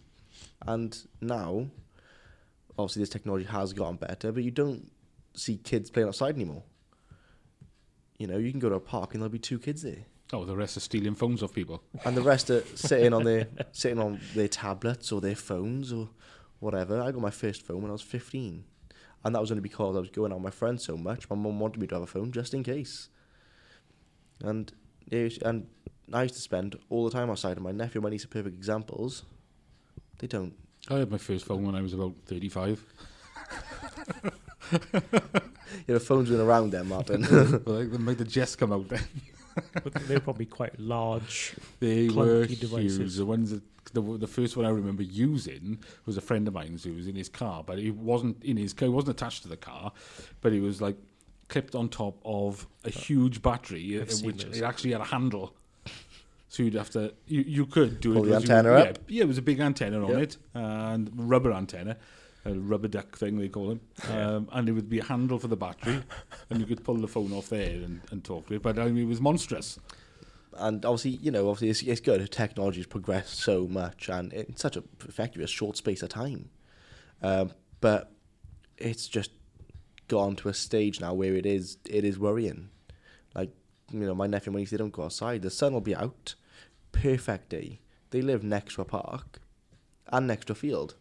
and 0.65 0.97
now 1.21 1.67
obviously 2.77 3.01
this 3.01 3.09
technology 3.09 3.45
has 3.45 3.73
gotten 3.73 3.97
better, 3.97 4.31
but 4.31 4.43
you 4.43 4.51
don't 4.51 4.91
see 5.33 5.57
kids 5.57 5.89
playing 5.89 6.07
outside 6.07 6.35
anymore. 6.35 6.63
You 8.17 8.27
know, 8.27 8.37
you 8.37 8.51
can 8.51 8.59
go 8.59 8.69
to 8.69 8.75
a 8.75 8.79
park 8.79 9.13
and 9.13 9.21
there'll 9.21 9.31
be 9.31 9.39
two 9.39 9.59
kids 9.59 9.81
there 9.81 10.05
Oh, 10.31 10.45
the 10.45 10.55
rest 10.55 10.77
are 10.77 10.81
stealing 10.81 11.15
phones 11.15 11.41
off 11.41 11.53
people. 11.53 11.81
and 12.05 12.15
the 12.15 12.21
rest 12.21 12.49
are 12.49 12.63
sitting 12.75 13.13
on 13.13 13.23
their 13.23 13.47
sitting 13.71 13.99
on 13.99 14.19
their 14.35 14.47
tablets 14.47 15.11
or 15.11 15.21
their 15.21 15.35
phones 15.35 15.91
or 15.91 16.09
whatever. 16.59 17.01
I 17.01 17.11
got 17.11 17.21
my 17.21 17.31
first 17.31 17.65
phone 17.65 17.81
when 17.81 17.89
I 17.89 17.93
was 17.93 18.01
fifteen, 18.01 18.65
and 19.23 19.33
that 19.33 19.41
was 19.41 19.51
only 19.51 19.61
because 19.61 19.95
I 19.95 19.99
was 19.99 20.09
going 20.09 20.31
out 20.31 20.37
with 20.37 20.43
my 20.43 20.51
friends 20.51 20.85
so 20.85 20.97
much. 20.97 21.29
My 21.29 21.35
mum 21.35 21.59
wanted 21.59 21.81
me 21.81 21.87
to 21.87 21.95
have 21.95 22.03
a 22.03 22.07
phone 22.07 22.31
just 22.31 22.53
in 22.53 22.63
case. 22.63 23.09
And 24.43 24.71
yeah, 25.09 25.29
and 25.43 25.67
I 26.13 26.23
used 26.23 26.35
to 26.35 26.41
spend 26.41 26.77
all 26.89 27.05
the 27.05 27.11
time 27.11 27.29
outside. 27.29 27.57
And 27.57 27.63
my 27.63 27.71
nephew 27.71 27.99
and 27.99 28.03
my 28.03 28.09
niece 28.09 28.25
are 28.25 28.29
perfect 28.29 28.55
examples. 28.55 29.23
They 30.19 30.27
don't. 30.27 30.53
I 30.89 30.99
had 30.99 31.11
my 31.11 31.17
first 31.17 31.45
phone 31.45 31.65
when 31.65 31.75
I 31.75 31.81
was 31.81 31.93
about 31.93 32.13
35. 32.25 32.83
You 35.87 35.95
know, 35.95 35.99
phones 35.99 36.29
been 36.29 36.39
around 36.39 36.71
then, 36.71 36.87
Martin. 36.87 37.21
well, 37.65 37.77
they 37.77 37.97
made 37.97 38.17
the 38.17 38.23
Jess 38.23 38.55
come 38.55 38.71
out 38.71 38.87
then. 38.89 39.01
But 39.83 39.93
they're 40.07 40.19
probably 40.19 40.45
quite 40.45 40.79
large. 40.79 41.53
They 41.79 42.09
were 42.09 42.45
devices. 42.45 42.97
huge. 42.97 43.15
The 43.15 43.25
ones 43.25 43.51
that 43.51 43.63
the, 43.93 44.01
the 44.01 44.27
first 44.27 44.55
one 44.55 44.65
I 44.65 44.69
remember 44.69 45.03
using 45.03 45.79
was 46.05 46.15
a 46.17 46.21
friend 46.21 46.47
of 46.47 46.53
mine's 46.53 46.83
who 46.83 46.93
was 46.93 47.07
in 47.07 47.15
his 47.15 47.29
car, 47.29 47.63
but 47.65 47.79
it 47.79 47.95
wasn't 47.95 48.43
in 48.43 48.57
his 48.57 48.73
car. 48.73 48.87
It 48.87 48.91
wasn't 48.91 49.11
attached 49.19 49.41
to 49.43 49.47
the 49.49 49.57
car, 49.57 49.91
but 50.41 50.53
it 50.53 50.61
was 50.61 50.81
like 50.81 50.95
clipped 51.47 51.73
on 51.73 51.89
top 51.89 52.19
of 52.23 52.67
a 52.85 52.89
huge 52.91 53.41
battery, 53.41 53.97
uh, 53.99 54.03
I've 54.03 54.21
which 54.21 54.43
it 54.43 54.61
actually 54.61 54.91
had 54.91 55.01
a 55.01 55.05
handle. 55.05 55.55
So 56.51 56.63
you'd 56.63 56.73
have 56.75 56.89
to 56.91 57.13
you, 57.27 57.41
you 57.41 57.65
could 57.67 57.99
do 57.99 58.13
Pull 58.13 58.23
it. 58.23 58.29
the 58.29 58.35
was 58.35 58.43
you- 58.47 58.55
antenna 58.55 58.77
yeah, 58.77 58.89
up. 58.89 58.97
Yeah, 59.07 59.23
it 59.23 59.27
was 59.27 59.37
a 59.37 59.41
big 59.43 59.59
antenna 59.59 60.03
on 60.03 60.09
Yep. 60.11 60.21
it 60.21 60.37
and 60.53 61.11
rubber 61.15 61.51
antenna. 61.51 61.97
A 62.45 62.53
rubber 62.53 62.87
duck 62.87 63.17
thing 63.17 63.37
they 63.37 63.49
call 63.49 63.67
them, 63.67 63.81
um, 64.09 64.47
and 64.53 64.69
it 64.69 64.71
would 64.71 64.89
be 64.89 64.99
a 64.99 65.03
handle 65.03 65.37
for 65.39 65.47
the 65.49 65.57
battery, 65.57 66.01
and 66.49 66.59
you 66.59 66.65
could 66.65 66.83
pull 66.83 66.95
the 66.95 67.07
phone 67.07 67.33
off 67.33 67.49
there 67.49 67.81
and, 67.81 68.01
and 68.11 68.23
talk 68.23 68.47
to 68.47 68.53
it. 68.55 68.61
But 68.61 68.79
I 68.79 68.85
mean, 68.85 69.03
it 69.03 69.07
was 69.07 69.19
monstrous. 69.19 69.77
and 70.57 70.85
obviously, 70.85 71.11
you 71.11 71.31
know, 71.31 71.49
obviously 71.49 71.69
it's, 71.69 71.81
it's 71.83 72.01
good. 72.01 72.31
Technology 72.31 72.79
has 72.79 72.87
progressed 72.87 73.39
so 73.39 73.67
much, 73.67 74.09
and 74.09 74.31
in 74.33 74.55
such 74.55 74.77
a 74.77 74.83
effectively 75.07 75.43
a 75.43 75.47
short 75.47 75.77
space 75.77 76.01
of 76.01 76.09
time. 76.09 76.49
Um, 77.21 77.51
but 77.81 78.11
it's 78.77 79.07
just 79.07 79.31
gone 80.07 80.35
to 80.37 80.49
a 80.49 80.53
stage 80.53 80.99
now 81.01 81.13
where 81.13 81.35
it 81.35 81.45
is 81.45 81.77
it 81.89 82.03
is 82.05 82.17
worrying. 82.17 82.69
Like 83.35 83.51
you 83.91 83.99
know, 83.99 84.15
my 84.15 84.27
nephew 84.27 84.53
when 84.53 84.61
he 84.61 84.65
said, 84.65 84.79
don't 84.79 84.91
go 84.93 85.03
outside. 85.03 85.41
The 85.41 85.49
sun 85.49 85.73
will 85.73 85.81
be 85.81 85.95
out, 85.95 86.35
perfect 86.91 87.49
day. 87.49 87.79
They 88.11 88.21
live 88.21 88.43
next 88.43 88.75
to 88.75 88.81
a 88.81 88.85
park, 88.85 89.39
and 90.07 90.25
next 90.27 90.45
to 90.45 90.53
a 90.53 90.55
field, 90.55 90.95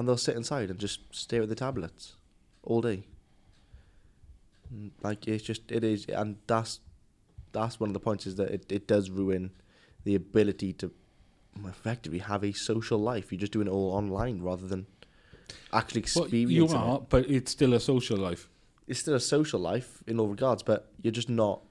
and 0.00 0.08
they'll 0.08 0.16
sit 0.16 0.34
inside 0.36 0.70
and 0.70 0.78
just 0.80 1.00
stare 1.14 1.42
at 1.42 1.48
the 1.48 1.54
tablets 1.54 2.16
all 2.64 2.80
day. 2.80 3.04
Mm, 4.74 4.90
Like 5.02 5.26
it's 5.28 5.44
just 5.44 5.70
it 5.70 5.84
is, 5.84 6.06
and 6.06 6.36
that's 6.46 6.80
that's 7.52 7.80
one 7.80 7.90
of 7.90 7.94
the 7.94 8.00
points 8.00 8.26
is 8.26 8.36
that 8.36 8.50
it, 8.50 8.70
it 8.70 8.86
does 8.86 9.10
ruin 9.10 9.50
the 10.04 10.14
ability 10.14 10.72
to 10.74 10.90
effectively 11.66 12.20
have 12.20 12.44
a 12.44 12.52
social 12.52 12.98
life. 12.98 13.32
You're 13.32 13.40
just 13.40 13.52
doing 13.52 13.66
it 13.66 13.70
all 13.70 13.92
online 13.92 14.40
rather 14.40 14.66
than 14.66 14.86
actually 15.72 16.02
Well, 16.14 16.24
experiencing 16.24 16.80
you 16.80 16.94
it. 16.96 17.02
but 17.08 17.28
it's 17.28 17.50
still 17.50 17.74
a 17.74 17.80
social 17.80 18.16
life. 18.16 18.48
It's 18.86 19.00
still 19.00 19.14
a 19.14 19.20
social 19.20 19.60
life 19.60 20.02
in 20.06 20.18
all 20.20 20.28
regards, 20.28 20.62
but 20.62 20.92
you're 21.02 21.12
just 21.12 21.28
not 21.28 21.62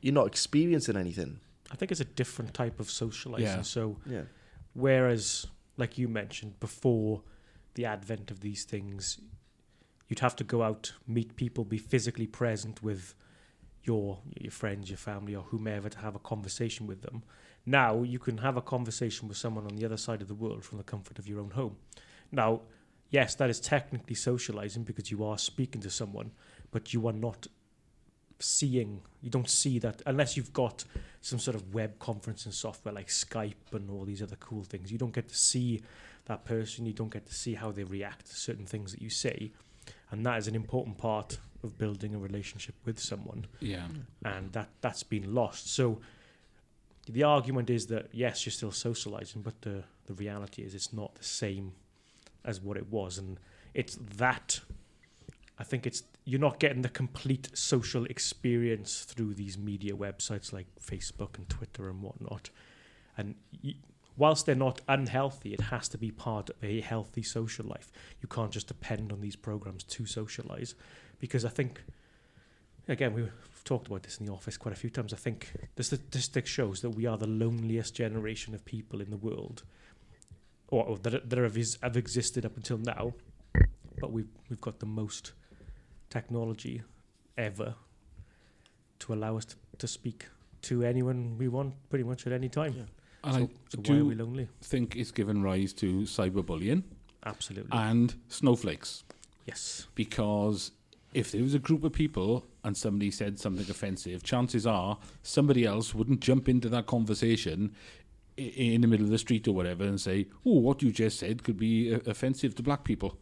you're 0.00 0.14
not 0.14 0.26
experiencing 0.26 0.96
anything. 0.96 1.40
I 1.70 1.76
think 1.76 1.90
it's 1.92 2.00
a 2.00 2.04
different 2.04 2.54
type 2.54 2.80
of 2.80 2.90
socializing. 2.90 3.46
Yeah. 3.46 3.62
So 3.62 3.96
Yeah. 4.06 4.22
Whereas, 4.74 5.46
like 5.76 5.98
you 5.98 6.08
mentioned, 6.08 6.58
before 6.60 7.22
the 7.78 7.84
advent 7.84 8.32
of 8.32 8.40
these 8.40 8.64
things, 8.64 9.20
you'd 10.08 10.18
have 10.18 10.34
to 10.34 10.42
go 10.42 10.64
out, 10.64 10.92
meet 11.06 11.36
people, 11.36 11.64
be 11.64 11.78
physically 11.78 12.26
present 12.26 12.82
with 12.82 13.14
your 13.84 14.18
your 14.36 14.50
friends, 14.50 14.90
your 14.90 14.96
family, 14.96 15.36
or 15.36 15.44
whomever 15.44 15.88
to 15.88 15.98
have 16.00 16.16
a 16.16 16.18
conversation 16.18 16.88
with 16.88 17.02
them. 17.02 17.22
Now 17.64 18.02
you 18.02 18.18
can 18.18 18.38
have 18.38 18.56
a 18.56 18.60
conversation 18.60 19.28
with 19.28 19.36
someone 19.36 19.64
on 19.64 19.76
the 19.76 19.84
other 19.84 19.96
side 19.96 20.20
of 20.22 20.26
the 20.26 20.34
world 20.34 20.64
from 20.64 20.78
the 20.78 20.84
comfort 20.84 21.20
of 21.20 21.28
your 21.28 21.38
own 21.38 21.50
home. 21.50 21.76
Now, 22.32 22.62
yes, 23.10 23.36
that 23.36 23.48
is 23.48 23.60
technically 23.60 24.16
socializing 24.16 24.82
because 24.82 25.12
you 25.12 25.22
are 25.22 25.38
speaking 25.38 25.80
to 25.82 25.90
someone, 25.90 26.32
but 26.72 26.92
you 26.92 27.06
are 27.06 27.12
not 27.28 27.46
seeing. 28.40 29.02
You 29.22 29.30
don't 29.30 29.48
see 29.48 29.78
that 29.78 30.02
unless 30.04 30.36
you've 30.36 30.52
got 30.52 30.84
some 31.20 31.38
sort 31.38 31.54
of 31.54 31.72
web 31.72 31.96
conferencing 32.00 32.52
software 32.52 32.92
like 32.92 33.06
Skype 33.06 33.72
and 33.72 33.88
all 33.88 34.04
these 34.04 34.20
other 34.20 34.36
cool 34.40 34.64
things. 34.64 34.90
You 34.90 34.98
don't 34.98 35.14
get 35.14 35.28
to 35.28 35.36
see 35.36 35.80
that 36.28 36.44
person. 36.44 36.86
You 36.86 36.92
don't 36.92 37.10
get 37.12 37.26
to 37.26 37.34
see 37.34 37.54
how 37.54 37.72
they 37.72 37.84
react 37.84 38.26
to 38.26 38.34
certain 38.36 38.64
things 38.66 38.92
that 38.92 39.02
you 39.02 39.10
say, 39.10 39.50
and 40.10 40.24
that 40.24 40.38
is 40.38 40.46
an 40.48 40.54
important 40.54 40.96
part 40.98 41.38
of 41.64 41.76
building 41.76 42.14
a 42.14 42.18
relationship 42.18 42.76
with 42.84 43.00
someone 43.00 43.46
Yeah. 43.60 43.88
and 44.24 44.52
that 44.52 44.68
that's 44.80 45.02
been 45.02 45.34
lost. 45.34 45.74
So 45.74 46.00
the 47.08 47.24
argument 47.24 47.68
is 47.70 47.86
that 47.88 48.06
yes, 48.12 48.46
you're 48.46 48.52
still 48.52 48.70
socializing, 48.72 49.42
but 49.42 49.60
the 49.62 49.82
the 50.06 50.14
reality 50.14 50.62
is 50.62 50.74
it's 50.74 50.92
not 50.92 51.14
the 51.16 51.24
same 51.24 51.72
as 52.44 52.60
what 52.60 52.76
it 52.76 52.88
was, 52.90 53.18
and 53.18 53.38
it's 53.74 53.96
that. 54.16 54.60
I 55.60 55.64
think 55.64 55.86
it's 55.86 56.04
you're 56.24 56.38
not 56.40 56.60
getting 56.60 56.82
the 56.82 56.88
complete 56.88 57.48
social 57.54 58.04
experience 58.04 59.04
through 59.04 59.34
these 59.34 59.58
media 59.58 59.94
websites 59.94 60.52
like 60.52 60.66
Facebook 60.80 61.36
and 61.38 61.48
Twitter 61.48 61.88
and 61.88 62.00
whatnot. 62.02 62.50
And 63.16 63.34
y- 63.64 63.74
whilst 64.18 64.44
they're 64.44 64.54
not 64.54 64.80
unhealthy, 64.88 65.54
it 65.54 65.60
has 65.60 65.88
to 65.88 65.98
be 65.98 66.10
part 66.10 66.50
of 66.50 66.56
a 66.62 66.80
healthy 66.80 67.22
social 67.22 67.66
life. 67.66 67.90
You 68.20 68.28
can't 68.28 68.50
just 68.50 68.68
depend 68.68 69.12
on 69.12 69.20
these 69.20 69.36
programs 69.36 69.84
to 69.84 70.04
socialize, 70.04 70.74
because 71.20 71.44
I 71.44 71.48
think 71.48 71.82
again, 72.88 73.12
we've 73.14 73.30
talked 73.64 73.86
about 73.86 74.02
this 74.02 74.18
in 74.18 74.26
the 74.26 74.32
office 74.32 74.56
quite 74.56 74.72
a 74.72 74.76
few 74.76 74.90
times. 74.90 75.12
I 75.12 75.16
think 75.16 75.52
the 75.76 75.84
statistic 75.84 76.46
shows 76.46 76.80
that 76.80 76.90
we 76.90 77.06
are 77.06 77.18
the 77.18 77.26
loneliest 77.26 77.94
generation 77.94 78.54
of 78.54 78.64
people 78.64 79.00
in 79.00 79.10
the 79.10 79.16
world, 79.16 79.62
or, 80.68 80.84
or 80.84 80.98
that, 80.98 81.28
that 81.28 81.38
have, 81.38 81.56
have 81.82 81.96
existed 81.96 82.44
up 82.44 82.56
until 82.56 82.78
now. 82.78 83.14
But 84.00 84.12
we've 84.12 84.28
we've 84.48 84.60
got 84.60 84.78
the 84.78 84.86
most 84.86 85.32
technology 86.10 86.82
ever 87.36 87.74
to 89.00 89.12
allow 89.12 89.36
us 89.36 89.44
to, 89.44 89.56
to 89.78 89.86
speak 89.86 90.26
to 90.62 90.82
anyone 90.82 91.36
we 91.38 91.48
want, 91.48 91.74
pretty 91.88 92.04
much 92.04 92.26
at 92.26 92.32
any 92.32 92.48
time. 92.48 92.74
Yeah. 92.76 92.84
And 93.24 93.34
so 93.34 93.40
I 93.40 93.46
so 93.70 93.78
why 93.78 93.82
do 93.82 94.00
are 94.00 94.04
we 94.04 94.14
lonely? 94.14 94.48
think 94.60 94.96
it's 94.96 95.10
given 95.10 95.42
rise 95.42 95.72
to 95.74 96.02
cyberbullying 96.02 96.82
Absolutely. 97.24 97.70
and 97.72 98.14
snowflakes. 98.28 99.04
yes. 99.46 99.86
because 99.94 100.72
if 101.14 101.32
there 101.32 101.42
was 101.42 101.54
a 101.54 101.58
group 101.58 101.84
of 101.84 101.92
people 101.92 102.44
and 102.64 102.76
somebody 102.76 103.10
said 103.10 103.38
something 103.40 103.68
offensive, 103.70 104.22
chances 104.22 104.66
are 104.66 104.98
somebody 105.22 105.64
else 105.64 105.94
wouldn't 105.94 106.20
jump 106.20 106.48
into 106.48 106.68
that 106.68 106.86
conversation 106.86 107.72
i- 108.38 108.42
in 108.42 108.82
the 108.82 108.86
middle 108.86 109.06
of 109.06 109.10
the 109.10 109.18
street 109.18 109.48
or 109.48 109.52
whatever 109.52 109.84
and 109.84 110.00
say, 110.00 110.26
"Oh, 110.44 110.58
what 110.60 110.82
you 110.82 110.92
just 110.92 111.18
said 111.18 111.42
could 111.44 111.56
be 111.58 111.94
uh, 111.94 111.98
offensive 112.06 112.54
to 112.56 112.62
black 112.62 112.84
people." 112.84 113.18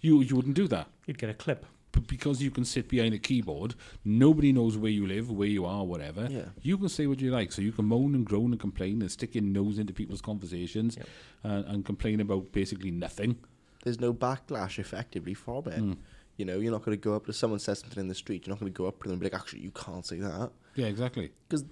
You 0.00 0.20
you 0.22 0.34
wouldn't 0.36 0.54
do 0.56 0.66
that. 0.68 0.88
You'd 1.06 1.18
get 1.18 1.30
a 1.30 1.34
clip. 1.34 1.64
But 1.92 2.06
because 2.06 2.40
you 2.40 2.50
can 2.50 2.64
sit 2.64 2.88
behind 2.88 3.14
a 3.14 3.18
keyboard, 3.18 3.74
nobody 4.04 4.52
knows 4.52 4.76
where 4.76 4.92
you 4.92 5.06
live, 5.06 5.30
where 5.30 5.48
you 5.48 5.64
are, 5.64 5.84
whatever. 5.84 6.28
Yeah. 6.30 6.44
You 6.62 6.78
can 6.78 6.88
say 6.88 7.06
what 7.08 7.20
you 7.20 7.30
like. 7.32 7.50
So 7.52 7.62
you 7.62 7.72
can 7.72 7.86
moan 7.86 8.14
and 8.14 8.24
groan 8.24 8.52
and 8.52 8.60
complain 8.60 9.00
and 9.02 9.10
stick 9.10 9.34
your 9.34 9.42
nose 9.44 9.78
into 9.78 9.92
people's 9.92 10.20
conversations 10.20 10.96
Yep. 10.96 11.08
and, 11.44 11.64
and 11.66 11.84
complain 11.84 12.20
about 12.20 12.52
basically 12.52 12.90
nothing. 12.92 13.36
There's 13.82 13.98
no 14.00 14.12
backlash 14.14 14.78
effectively 14.78 15.34
from 15.34 15.66
it. 15.66 15.80
Mm. 15.82 15.96
You 16.36 16.44
know, 16.44 16.58
you're 16.60 16.72
not 16.72 16.84
going 16.84 16.96
to 16.96 17.02
go 17.02 17.14
up 17.14 17.26
to 17.26 17.32
someone 17.32 17.58
says 17.58 17.80
something 17.80 18.00
in 18.00 18.08
the 18.08 18.14
street. 18.14 18.46
You're 18.46 18.52
not 18.54 18.60
going 18.60 18.72
to 18.72 18.76
go 18.76 18.86
up 18.86 19.02
to 19.02 19.08
them 19.08 19.12
and 19.14 19.20
be 19.20 19.26
like, 19.26 19.34
actually, 19.34 19.60
you 19.60 19.70
can't 19.72 20.06
say 20.06 20.18
that. 20.20 20.50
Yeah, 20.74 20.86
exactly. 20.86 21.32
Because 21.48 21.64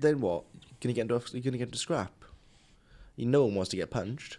then 0.00 0.20
what? 0.20 0.44
You're 0.52 0.62
going 0.80 0.94
to 0.94 1.00
get 1.00 1.02
into 1.02 1.14
you're 1.32 1.42
going 1.42 1.52
to 1.52 1.58
get 1.58 1.68
into 1.68 1.78
scrap. 1.78 2.12
You 3.16 3.26
no 3.26 3.44
one 3.46 3.54
wants 3.54 3.70
to 3.70 3.76
get 3.76 3.90
punched. 3.90 4.38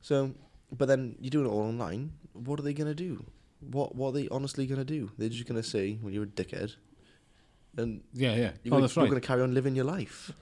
So, 0.00 0.34
but 0.70 0.86
then 0.88 1.16
you're 1.20 1.30
doing 1.30 1.46
it 1.46 1.50
all 1.50 1.62
online. 1.62 2.12
What 2.32 2.58
are 2.60 2.62
they 2.62 2.72
going 2.74 2.88
to 2.88 2.94
do? 2.94 3.24
What 3.70 3.94
what 3.94 4.08
are 4.08 4.12
they 4.12 4.28
honestly 4.28 4.66
going 4.66 4.78
to 4.80 4.84
do? 4.84 5.10
They're 5.18 5.28
just 5.28 5.46
going 5.46 5.60
to 5.60 5.68
say, 5.68 5.98
"Well, 6.02 6.12
you're 6.12 6.24
a 6.24 6.26
dickhead," 6.26 6.74
and 7.76 8.02
Yeah, 8.12 8.34
yeah. 8.34 8.50
you're, 8.62 8.74
oh, 8.74 8.78
gonna, 8.80 8.80
you're 8.80 9.04
right. 9.04 9.10
going 9.10 9.20
to 9.20 9.26
carry 9.26 9.42
on 9.42 9.54
living 9.54 9.76
your 9.76 9.84
life. 9.84 10.32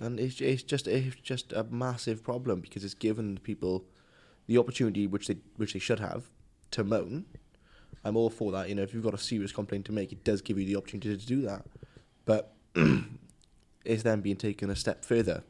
And 0.00 0.18
it's 0.18 0.40
it's 0.40 0.62
just 0.62 0.88
it's 0.88 1.14
just 1.16 1.52
a 1.52 1.64
massive 1.64 2.24
problem 2.24 2.60
because 2.60 2.84
it's 2.84 2.94
given 2.94 3.38
people 3.38 3.84
the 4.48 4.58
opportunity 4.58 5.06
which 5.06 5.28
they 5.28 5.36
which 5.56 5.72
they 5.74 5.78
should 5.78 6.00
have 6.00 6.24
to 6.72 6.82
moan. 6.82 7.26
I'm 8.04 8.16
all 8.16 8.30
for 8.30 8.50
that. 8.52 8.68
You 8.68 8.74
know, 8.74 8.82
if 8.82 8.92
you've 8.92 9.04
got 9.04 9.14
a 9.14 9.18
serious 9.18 9.52
complaint 9.52 9.84
to 9.86 9.92
make, 9.92 10.10
it 10.10 10.24
does 10.24 10.40
give 10.42 10.58
you 10.58 10.66
the 10.66 10.74
opportunity 10.76 11.16
to 11.16 11.26
do 11.26 11.42
that. 11.42 11.64
But 12.24 12.52
it's 13.84 14.02
then 14.02 14.20
being 14.22 14.36
taken 14.36 14.70
a 14.70 14.74
step 14.76 15.04
further, 15.04 15.44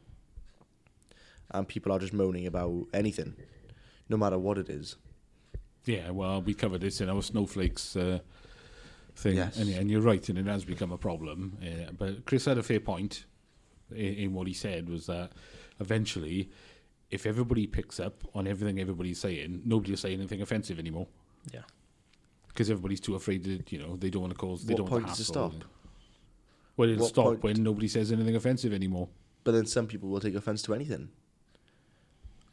and 1.49 1.67
people 1.67 1.91
are 1.91 1.97
just 1.97 2.13
moaning 2.13 2.45
about 2.45 2.85
anything, 2.93 3.35
no 4.07 4.17
matter 4.17 4.37
what 4.37 4.59
it 4.59 4.69
is. 4.69 4.97
Yeah, 5.85 6.11
well, 6.11 6.41
we 6.41 6.53
covered 6.53 6.81
this 6.81 7.01
in 7.01 7.09
our 7.09 7.21
snowflakes 7.21 7.95
uh, 7.95 8.19
thing, 9.15 9.35
Yes. 9.35 9.57
and, 9.57 9.69
and 9.73 9.91
you're 9.91 10.01
right, 10.01 10.27
and 10.29 10.37
it 10.37 10.45
has 10.45 10.63
become 10.63 10.91
a 10.91 10.97
problem. 10.97 11.57
Uh, 11.61 11.91
but 11.97 12.25
Chris 12.25 12.45
had 12.45 12.57
a 12.57 12.63
fair 12.63 12.79
point 12.79 13.25
in, 13.91 13.97
in 14.15 14.33
what 14.33 14.47
he 14.47 14.53
said 14.53 14.89
was 14.89 15.07
that 15.07 15.31
eventually, 15.79 16.49
if 17.11 17.25
everybody 17.25 17.67
picks 17.67 17.99
up 17.99 18.23
on 18.33 18.47
everything 18.47 18.79
everybody's 18.79 19.19
saying, 19.19 19.61
nobody 19.65 19.91
will 19.91 19.97
say 19.97 20.13
anything 20.13 20.41
offensive 20.41 20.79
anymore 20.79 21.07
Yeah. 21.53 21.61
because 22.47 22.69
everybody's 22.69 23.01
too 23.01 23.15
afraid 23.15 23.43
that 23.43 23.71
you 23.71 23.79
know 23.79 23.97
they 23.97 24.09
don't 24.09 24.21
want 24.21 24.33
to 24.33 24.39
cause. 24.39 24.65
They 24.65 24.73
What 24.73 24.77
don't 24.77 24.87
point 24.89 25.03
want 25.05 25.17
does 25.17 25.27
to 25.27 25.33
it 25.33 25.35
hassle. 25.35 25.51
stop? 25.59 25.69
Well, 26.77 26.89
it'll 26.89 27.01
What 27.01 27.09
stop 27.09 27.25
point- 27.25 27.43
when 27.43 27.61
nobody 27.63 27.87
says 27.89 28.11
anything 28.11 28.35
offensive 28.35 28.73
anymore. 28.73 29.09
But 29.43 29.51
then 29.51 29.65
some 29.65 29.85
people 29.87 30.09
will 30.09 30.21
take 30.21 30.33
offense 30.35 30.61
to 30.63 30.73
anything. 30.73 31.09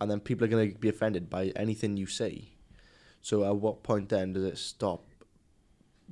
And 0.00 0.10
then 0.10 0.18
people 0.20 0.44
are 0.44 0.48
going 0.48 0.72
to 0.72 0.78
be 0.78 0.88
offended 0.88 1.30
by 1.30 1.48
anything 1.56 1.96
you 1.96 2.06
say. 2.06 2.48
So 3.22 3.44
at 3.44 3.56
what 3.56 3.82
point 3.82 4.08
then 4.08 4.32
does 4.32 4.44
it 4.44 4.58
stop? 4.58 5.04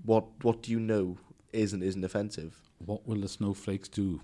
What 0.04 0.26
what 0.42 0.62
do 0.62 0.70
you 0.70 0.80
know 0.80 1.18
is 1.52 1.72
and 1.72 1.82
isn't 1.82 2.04
offensive? 2.04 2.56
What 2.78 3.06
will 3.06 3.20
the 3.20 3.28
snowflakes 3.28 3.88
do? 3.88 4.20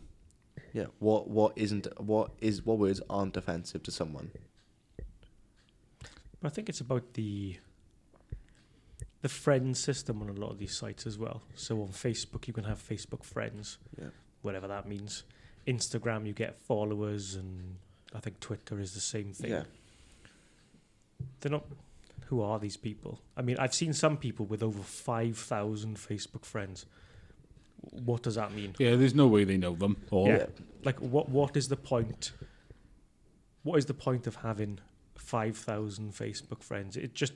Yeah. 0.72 0.86
What 0.98 1.28
what 1.28 1.52
isn't 1.56 1.86
what 2.00 2.32
is 2.40 2.64
what 2.64 2.78
words 2.78 3.00
aren't 3.08 3.36
offensive 3.36 3.82
to 3.84 3.90
someone? 3.90 4.30
But 6.40 6.48
I 6.52 6.54
think 6.54 6.68
it's 6.68 6.80
about 6.80 7.14
the 7.14 7.56
the 9.22 9.28
friend 9.30 9.74
system 9.74 10.20
on 10.20 10.28
a 10.28 10.32
lot 10.34 10.50
of 10.50 10.58
these 10.58 10.76
sites 10.76 11.06
as 11.06 11.16
well. 11.16 11.42
So 11.54 11.80
on 11.80 11.88
Facebook, 11.88 12.46
you 12.46 12.52
can 12.52 12.64
have 12.64 12.78
Facebook 12.86 13.24
friends, 13.24 13.78
Yeah. 13.98 14.10
whatever 14.42 14.68
that 14.68 14.86
means. 14.86 15.24
Instagram, 15.66 16.26
you 16.26 16.34
get 16.34 16.60
followers, 16.60 17.34
and 17.34 17.76
I 18.14 18.20
think 18.20 18.38
Twitter 18.40 18.78
is 18.78 18.92
the 18.92 19.00
same 19.00 19.32
thing. 19.32 19.50
Yeah. 19.52 19.64
They're 21.40 21.52
not. 21.52 21.64
Who 22.28 22.40
are 22.42 22.58
these 22.58 22.76
people? 22.76 23.20
I 23.36 23.42
mean, 23.42 23.56
I've 23.58 23.74
seen 23.74 23.92
some 23.92 24.16
people 24.16 24.46
with 24.46 24.62
over 24.62 24.82
five 24.82 25.36
thousand 25.38 25.96
Facebook 25.96 26.44
friends. 26.44 26.86
What 27.80 28.22
does 28.22 28.36
that 28.36 28.52
mean? 28.52 28.74
Yeah, 28.78 28.96
there's 28.96 29.14
no 29.14 29.26
way 29.26 29.44
they 29.44 29.56
know 29.58 29.74
them 29.74 29.96
all. 30.10 30.28
Yeah. 30.28 30.46
Like, 30.84 30.98
what? 31.00 31.28
What 31.28 31.56
is 31.56 31.68
the 31.68 31.76
point? 31.76 32.32
What 33.62 33.78
is 33.78 33.86
the 33.86 33.94
point 33.94 34.26
of 34.26 34.36
having 34.36 34.78
five 35.16 35.56
thousand 35.56 36.12
Facebook 36.12 36.62
friends? 36.62 36.96
It 36.96 37.14
just 37.14 37.32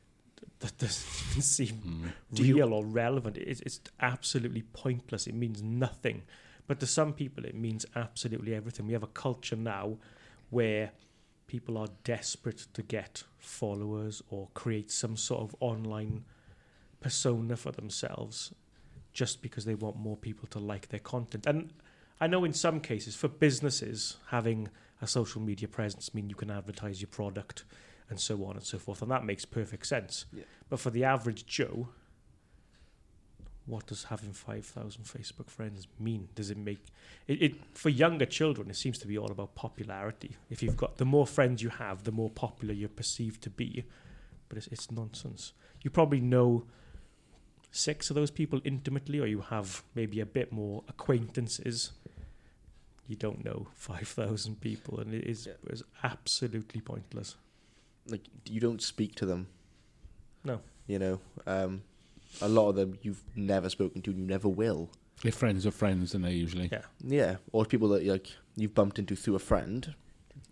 that 0.60 0.76
doesn't 0.78 1.30
even 1.30 1.42
seem 1.42 1.74
Mm. 1.86 2.12
Do 2.34 2.44
you- 2.44 2.56
real 2.56 2.72
or 2.72 2.84
relevant. 2.84 3.36
It's, 3.36 3.60
it's 3.60 3.80
absolutely 4.00 4.62
pointless. 4.72 5.26
It 5.26 5.34
means 5.34 5.62
nothing. 5.62 6.22
But 6.66 6.80
to 6.80 6.86
some 6.86 7.12
people, 7.12 7.44
it 7.44 7.54
means 7.54 7.84
absolutely 7.96 8.54
everything. 8.54 8.86
We 8.86 8.92
have 8.92 9.02
a 9.02 9.08
culture 9.08 9.56
now 9.56 9.96
where 10.50 10.92
people 11.50 11.76
are 11.76 11.88
desperate 12.04 12.68
to 12.72 12.80
get 12.80 13.24
followers 13.36 14.22
or 14.30 14.46
create 14.54 14.88
some 14.88 15.16
sort 15.16 15.42
of 15.42 15.52
online 15.58 16.24
persona 17.00 17.56
for 17.56 17.72
themselves 17.72 18.54
just 19.12 19.42
because 19.42 19.64
they 19.64 19.74
want 19.74 19.96
more 19.96 20.16
people 20.16 20.46
to 20.46 20.60
like 20.60 20.90
their 20.90 21.00
content. 21.00 21.46
And 21.46 21.72
I 22.20 22.28
know 22.28 22.44
in 22.44 22.52
some 22.52 22.78
cases, 22.78 23.16
for 23.16 23.26
businesses, 23.26 24.16
having 24.28 24.68
a 25.02 25.08
social 25.08 25.40
media 25.42 25.66
presence 25.66 26.14
mean 26.14 26.28
you 26.28 26.36
can 26.36 26.52
advertise 26.52 27.00
your 27.00 27.08
product 27.08 27.64
and 28.08 28.20
so 28.20 28.44
on 28.44 28.54
and 28.54 28.64
so 28.64 28.78
forth, 28.78 29.02
and 29.02 29.10
that 29.10 29.24
makes 29.24 29.44
perfect 29.44 29.88
sense. 29.88 30.26
Yeah. 30.32 30.44
But 30.68 30.78
for 30.78 30.90
the 30.90 31.02
average 31.02 31.46
Joe, 31.46 31.88
what 33.70 33.86
does 33.86 34.04
having 34.04 34.32
5,000 34.32 35.04
Facebook 35.04 35.48
friends 35.48 35.86
mean? 35.98 36.28
Does 36.34 36.50
it 36.50 36.58
make 36.58 36.84
it, 37.28 37.40
it 37.42 37.54
for 37.74 37.88
younger 37.88 38.26
children? 38.26 38.68
It 38.68 38.76
seems 38.76 38.98
to 38.98 39.06
be 39.06 39.16
all 39.16 39.30
about 39.30 39.54
popularity. 39.54 40.36
If 40.50 40.62
you've 40.62 40.76
got 40.76 40.96
the 40.98 41.04
more 41.04 41.26
friends 41.26 41.62
you 41.62 41.68
have, 41.70 42.04
the 42.04 42.12
more 42.12 42.30
popular 42.30 42.74
you're 42.74 42.88
perceived 42.88 43.42
to 43.42 43.50
be. 43.50 43.84
But 44.48 44.58
it's, 44.58 44.66
it's 44.68 44.90
nonsense. 44.90 45.52
You 45.82 45.90
probably 45.90 46.20
know 46.20 46.64
six 47.70 48.10
of 48.10 48.16
those 48.16 48.30
people 48.32 48.60
intimately, 48.64 49.20
or 49.20 49.26
you 49.26 49.40
have 49.42 49.82
maybe 49.94 50.18
a 50.20 50.26
bit 50.26 50.50
more 50.52 50.82
acquaintances. 50.88 51.92
You 53.06 53.16
don't 53.16 53.44
know 53.44 53.68
5,000 53.74 54.60
people, 54.60 54.98
and 55.00 55.14
it 55.14 55.24
is, 55.24 55.46
Yeah. 55.46 55.52
is 55.72 55.82
absolutely 56.02 56.80
pointless. 56.80 57.36
Like 58.08 58.22
you 58.48 58.60
don't 58.60 58.82
speak 58.82 59.14
to 59.16 59.26
them. 59.26 59.46
No. 60.44 60.60
You 60.88 60.98
know, 60.98 61.20
um, 61.46 61.82
a 62.40 62.48
lot 62.48 62.70
of 62.70 62.76
them 62.76 62.98
you've 63.02 63.22
never 63.36 63.68
spoken 63.68 64.02
to, 64.02 64.10
and 64.10 64.18
you 64.18 64.26
never 64.26 64.48
will. 64.48 64.90
They're 65.22 65.32
friends 65.32 65.66
of 65.66 65.74
friends, 65.74 66.14
and 66.14 66.24
they 66.24 66.32
usually. 66.32 66.68
Yeah. 66.72 66.82
Yeah, 67.04 67.36
or 67.52 67.64
people 67.64 67.88
that 67.90 68.04
like 68.04 68.28
you've 68.56 68.74
bumped 68.74 68.98
into 68.98 69.16
through 69.16 69.34
a 69.34 69.40
friend, 69.40 69.94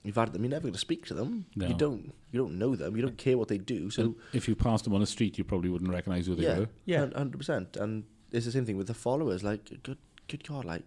You've 0.08 0.16
had 0.16 0.32
them. 0.32 0.42
You're 0.42 0.50
never 0.50 0.62
going 0.62 0.72
to 0.72 0.78
speak 0.78 1.06
to 1.06 1.14
them. 1.14 1.46
No. 1.56 1.66
You 1.66 1.74
don't. 1.74 2.14
You 2.30 2.40
don't 2.40 2.58
know 2.58 2.76
them. 2.76 2.96
You 2.96 3.02
don't 3.02 3.18
care 3.18 3.36
what 3.36 3.48
they 3.48 3.58
do. 3.58 3.90
So 3.90 4.02
And 4.02 4.14
if 4.32 4.48
you 4.48 4.54
passed 4.54 4.84
them 4.84 4.94
on 4.94 5.00
the 5.00 5.06
street, 5.06 5.38
you 5.38 5.44
probably 5.44 5.70
wouldn't 5.70 5.90
recognise 5.90 6.26
who 6.26 6.34
they 6.34 6.44
yeah, 6.44 6.58
were. 6.60 6.68
Yeah. 6.86 7.06
hundred 7.14 7.38
percent. 7.38 7.76
And 7.76 8.04
it's 8.32 8.46
the 8.46 8.52
same 8.52 8.64
thing 8.64 8.76
with 8.76 8.86
the 8.86 8.94
followers. 8.94 9.42
Like, 9.42 9.82
good, 9.82 9.98
good 10.28 10.46
God, 10.46 10.64
like 10.64 10.82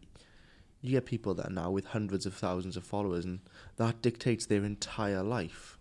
you 0.82 0.92
get 0.92 1.06
people 1.06 1.36
that 1.36 1.48
are 1.48 1.54
now 1.54 1.70
with 1.70 1.86
hundreds 1.86 2.26
of 2.26 2.34
thousands 2.34 2.78
of 2.78 2.84
followers, 2.84 3.26
and 3.26 3.42
that 3.78 4.02
dictates 4.02 4.48
their 4.48 4.64
entire 4.64 5.22
life. 5.22 5.78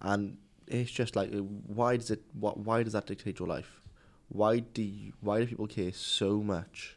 And 0.00 0.38
it's 0.66 0.90
just 0.90 1.16
like, 1.16 1.32
uh, 1.32 1.38
why 1.38 1.96
does 1.96 2.10
it? 2.10 2.22
What? 2.38 2.58
Why 2.58 2.82
does 2.82 2.92
that 2.92 3.06
dictate 3.06 3.38
your 3.38 3.48
life? 3.48 3.80
Why 4.28 4.58
do 4.60 4.82
you, 4.82 5.12
Why 5.20 5.40
do 5.40 5.46
people 5.46 5.66
care 5.66 5.92
so 5.92 6.42
much 6.42 6.96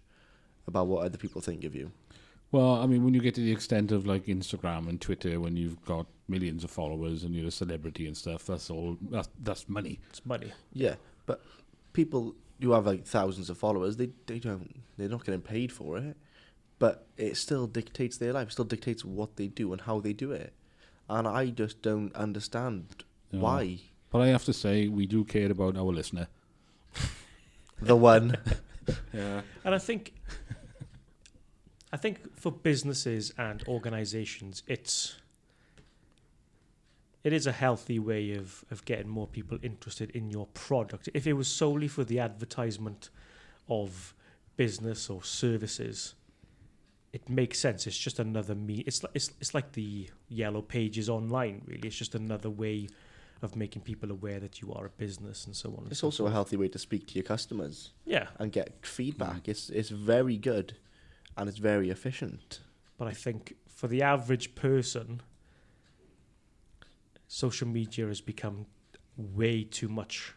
about 0.68 0.88
what 0.88 1.06
other 1.06 1.18
people 1.18 1.42
think 1.42 1.64
of 1.64 1.76
you? 1.76 1.92
Well, 2.52 2.76
I 2.76 2.86
mean, 2.86 3.06
when 3.06 3.14
you 3.14 3.22
get 3.22 3.36
to 3.36 3.42
the 3.42 3.52
extent 3.52 3.92
of 3.94 4.06
like 4.06 4.26
Instagram 4.26 4.90
and 4.90 5.00
Twitter, 5.00 5.40
when 5.40 5.56
you've 5.56 5.82
got 5.86 6.06
millions 6.28 6.64
of 6.66 6.72
followers 6.72 7.24
and 7.24 7.34
you're 7.34 7.48
a 7.48 7.52
celebrity 7.52 8.08
and 8.08 8.16
stuff, 8.18 8.46
that's 8.46 8.70
all. 8.70 8.98
That's 9.10 9.30
that's 9.42 9.70
money. 9.70 10.00
It's 10.10 10.26
money. 10.26 10.52
Yeah, 10.74 10.96
but 11.26 11.42
people 11.94 12.36
who 12.62 12.74
have 12.74 12.86
like 12.86 13.06
thousands 13.06 13.50
of 13.50 13.58
followers, 13.58 13.96
they 13.96 14.10
they 14.26 14.40
don't 14.40 14.82
they're 14.98 15.08
not 15.08 15.24
getting 15.26 15.42
paid 15.42 15.72
for 15.72 15.98
it, 15.98 16.18
but 16.78 17.08
it 17.16 17.38
still 17.38 17.68
dictates 17.68 18.18
their 18.18 18.34
life. 18.34 18.52
Still 18.52 18.66
dictates 18.66 19.06
what 19.06 19.38
they 19.38 19.48
do 19.48 19.72
and 19.72 19.82
how 19.82 20.02
they 20.02 20.12
do 20.12 20.34
it, 20.34 20.52
and 21.10 21.30
I 21.30 21.52
just 21.52 21.82
don't 21.82 22.14
understand 22.16 23.06
No. 23.32 23.40
why 23.40 23.80
But 24.10 24.24
I 24.24 24.28
have 24.28 24.44
to 24.44 24.54
say, 24.54 24.90
we 24.90 25.06
do 25.06 25.24
care 25.24 25.50
about 25.50 25.78
our 25.78 25.94
listener. 25.94 26.28
The 27.82 27.96
one. 27.96 28.38
Yeah. 29.14 29.42
And 29.64 29.76
I 29.76 29.78
think, 29.78 30.14
I 31.94 31.98
think 31.98 32.36
for 32.38 32.52
businesses 32.52 33.32
and 33.38 33.64
organisations, 33.68 34.64
it's 34.68 35.16
it 37.24 37.32
is 37.32 37.46
a 37.46 37.52
healthy 37.52 38.00
way 38.00 38.34
of 38.34 38.66
of 38.72 38.84
getting 38.86 39.08
more 39.08 39.28
people 39.28 39.60
interested 39.62 40.10
in 40.12 40.32
your 40.32 40.48
product. 40.48 41.10
If 41.14 41.28
it 41.28 41.34
was 41.34 41.48
solely 41.48 41.88
for 41.88 42.04
the 42.04 42.20
advertisement 42.20 43.10
of 43.70 44.16
business 44.58 45.10
or 45.10 45.24
services, 45.24 46.16
it 47.14 47.30
makes 47.30 47.60
sense. 47.60 47.86
It's 47.88 47.98
just 47.98 48.20
another 48.20 48.56
me. 48.56 48.84
It's 48.88 49.04
like 49.04 49.12
it's 49.14 49.32
it's 49.40 49.54
like 49.54 49.74
the 49.74 50.10
yellow 50.28 50.62
pages 50.62 51.08
online. 51.10 51.62
Really, 51.66 51.88
it's 51.88 51.98
just 51.98 52.16
another 52.16 52.50
way 52.50 52.88
of 53.42 53.56
making 53.56 53.82
people 53.82 54.12
aware 54.12 54.40
that 54.40 54.62
you 54.62 54.72
are 54.74 54.86
a 54.86 54.90
business 54.90 55.46
and 55.46 55.56
so 55.56 55.70
on. 55.72 55.84
and 55.84 55.92
It's 55.92 56.02
so 56.02 56.08
also 56.08 56.28
a 56.28 56.32
healthy 56.32 56.58
way 56.58 56.68
to 56.70 56.80
speak 56.80 57.08
to 57.08 57.16
your 57.16 57.24
customers 57.24 57.92
yeah. 58.06 58.28
and 58.40 58.52
get 58.52 58.86
feedback. 58.86 59.44
Mm. 59.44 59.50
It's 59.50 59.70
it's 59.70 59.90
very 59.90 60.38
good, 60.38 60.78
and 61.38 61.50
it's 61.50 61.58
very 61.58 61.90
efficient. 61.90 62.60
But 62.98 63.08
I 63.08 63.12
think 63.14 63.56
for 63.68 63.88
the 63.88 64.04
average 64.04 64.54
person, 64.54 65.22
social 67.28 67.68
media 67.68 68.08
has 68.08 68.22
become 68.22 68.66
way 69.18 69.64
too 69.64 69.88
much. 69.90 70.34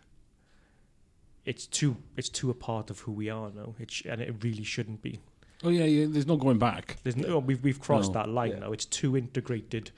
It's 1.45 1.67
too 1.67 1.97
it's 2.17 2.31
too 2.31 2.49
a 2.51 2.55
part 2.55 2.91
of 2.91 3.01
who 3.01 3.13
we 3.13 3.29
are 3.29 3.51
now. 3.51 3.75
It 3.79 3.91
sh- 3.91 4.07
and 4.09 4.21
it 4.21 4.43
really 4.43 4.65
shouldn't 4.65 5.03
be. 5.03 5.21
Oh 5.63 5.69
yeah, 5.69 5.85
yeah. 5.85 6.07
There's 6.09 6.27
no 6.27 6.37
going 6.37 6.59
back. 6.59 6.97
There's 7.03 7.17
no, 7.17 7.39
we've 7.39 7.63
we've 7.63 7.81
crossed 7.81 8.13
No. 8.15 8.21
that 8.23 8.29
line 8.31 8.53
Yeah. 8.53 8.59
now. 8.61 8.73
It's 8.73 8.87
too 8.87 9.17
integrated 9.17 9.91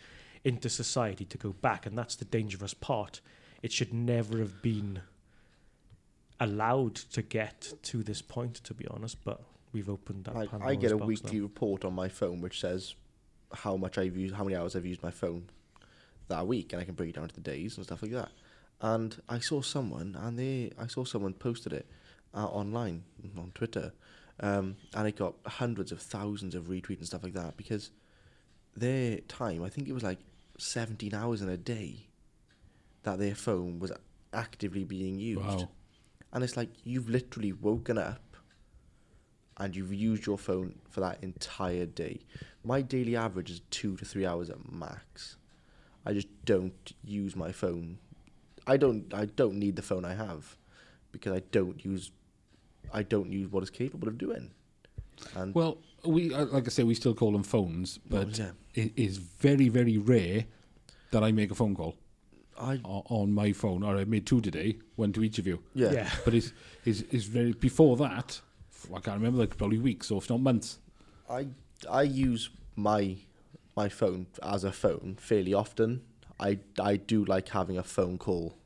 into 0.47 0.69
society 0.69 1.25
to 1.25 1.37
go 1.37 1.53
back, 1.53 1.87
and 1.87 1.99
that's 1.99 2.15
the 2.15 2.25
dangerous 2.25 2.73
part. 2.73 3.21
It 3.63 3.73
should 3.73 3.93
never 3.93 4.39
have 4.39 4.63
been 4.63 5.01
allowed 6.39 6.95
to 6.95 7.21
get 7.21 7.73
to 7.83 8.05
this 8.05 8.23
point, 8.23 8.55
to 8.63 8.73
be 8.73 8.87
honest. 8.87 9.25
But 9.25 9.41
we've 9.73 9.91
opened 9.91 10.27
that. 10.27 10.37
Like 10.37 10.55
I 10.63 10.77
get 10.77 10.93
a 10.93 10.97
weekly 10.97 11.39
now. 11.39 11.43
report 11.43 11.85
on 11.85 11.95
my 11.95 12.09
phone 12.09 12.41
which 12.41 12.61
says 12.61 12.95
how 13.53 13.77
much 13.77 13.99
I've 13.99 14.17
used, 14.17 14.37
how 14.37 14.45
many 14.45 14.55
hours 14.55 14.77
I've 14.77 14.87
used 14.87 15.03
my 15.03 15.11
phone 15.11 15.49
that 16.29 16.47
week, 16.47 16.73
and 16.73 16.81
I 16.81 16.85
can 16.85 16.95
break 16.95 17.11
it 17.11 17.17
down 17.17 17.27
to 17.27 17.35
the 17.35 17.41
days 17.41 17.77
and 17.77 17.85
stuff 17.85 18.03
like 18.03 18.13
that. 18.13 18.31
And 18.81 19.21
I 19.29 19.41
saw 19.41 19.63
someone, 19.63 20.17
and 20.17 20.39
they, 20.39 20.71
I 20.79 20.87
saw 20.87 21.05
someone 21.05 21.33
posted 21.33 21.73
it 21.73 21.87
uh, 22.35 22.47
online 22.47 23.03
on 23.37 23.51
Twitter, 23.53 23.93
um, 24.39 24.77
and 24.95 25.09
it 25.09 25.17
got 25.17 25.35
hundreds 25.45 25.91
of 25.91 26.01
thousands 26.01 26.55
of 26.55 26.65
retweets 26.65 26.99
and 26.99 27.07
stuff 27.07 27.25
like 27.25 27.33
that 27.33 27.57
because 27.57 27.91
their 28.77 29.19
time, 29.23 29.65
I 29.65 29.71
think 29.71 29.89
it 29.89 29.93
was 29.93 30.03
like 30.03 30.19
17 30.59 31.15
hours 31.15 31.43
in 31.43 31.49
a 31.49 31.57
day, 31.57 32.07
that 33.03 33.19
their 33.19 33.35
phone 33.35 33.79
was 33.79 33.93
actively 34.33 34.85
being 34.85 35.19
used. 35.19 35.41
Wow. 35.41 35.69
And 36.33 36.45
it's 36.45 36.57
like 36.57 36.71
you've 36.85 37.09
literally 37.09 37.53
woken 37.53 37.99
up 37.99 38.21
and 39.59 39.75
you've 39.75 39.93
used 39.95 40.27
your 40.27 40.39
phone 40.39 40.75
for 40.91 41.01
that 41.01 41.19
entire 41.23 41.87
day. 41.87 42.21
My 42.65 42.83
daily 42.83 43.17
average 43.17 43.51
is 43.51 43.61
two 43.71 43.97
to 43.97 44.05
three 44.05 44.27
hours 44.27 44.51
at 44.51 44.71
max. 44.71 45.37
I 46.05 46.13
just 46.13 46.29
don't 46.45 46.93
use 47.05 47.35
my 47.35 47.53
phone. 47.53 47.99
I 48.67 48.77
don't. 48.77 49.13
I 49.15 49.27
don't 49.27 49.55
need 49.55 49.77
the 49.77 49.83
phone 49.83 50.05
I 50.05 50.15
have 50.15 50.57
because 51.13 51.33
I 51.33 51.43
don't 51.53 51.85
use. 51.85 52.11
I 52.93 53.03
don't 53.03 53.33
use 53.33 53.51
what 53.51 53.63
it's 53.63 53.71
capable 53.71 54.09
of 54.09 54.19
doing. 54.19 54.51
And 55.35 55.55
Well, 55.55 55.79
we 56.05 56.35
uh, 56.35 56.47
like 56.47 56.67
I 56.67 56.71
say, 56.71 56.83
we 56.83 56.95
still 56.95 57.15
call 57.15 57.33
them 57.33 57.43
phones, 57.43 57.99
Well, 58.09 58.25
but 58.25 58.39
yeah. 58.39 58.51
It 58.77 58.93
is 58.97 59.17
very, 59.17 59.69
very 59.69 59.99
rare 59.99 60.45
that 61.11 61.25
I 61.25 61.33
make 61.33 61.51
a 61.51 61.55
phone 61.55 61.75
call 61.75 61.97
I 62.59 62.81
o- 62.85 63.05
on 63.09 63.33
my 63.33 63.53
phone. 63.53 63.83
Or 63.83 63.97
I 63.97 64.05
made 64.05 64.27
two 64.27 64.41
today, 64.41 64.79
one 64.97 65.13
to 65.15 65.25
each 65.25 65.39
of 65.39 65.47
you. 65.47 65.63
yeah. 65.75 65.93
yeah. 65.93 66.11
But 66.25 66.35
it's 66.35 66.53
is 66.85 67.03
is 67.11 67.25
very 67.25 67.53
before 67.53 67.97
that. 67.97 68.41
I 68.95 69.01
can't 69.01 69.17
remember, 69.17 69.41
like 69.41 69.57
probably 69.57 69.79
weeks 69.79 70.11
or 70.11 70.19
if 70.19 70.31
not 70.31 70.41
months. 70.41 70.79
I 71.29 71.49
I 71.91 72.03
use 72.03 72.51
my 72.77 73.17
my 73.77 73.89
phone 73.89 74.27
as 74.43 74.65
a 74.65 74.73
phone 74.73 75.17
fairly 75.19 75.55
often. 75.55 76.03
I 76.39 76.59
I 76.81 76.97
do 76.97 77.25
like 77.25 77.49
having 77.49 77.79
a 77.79 77.83
phone 77.83 78.19
call. 78.19 78.57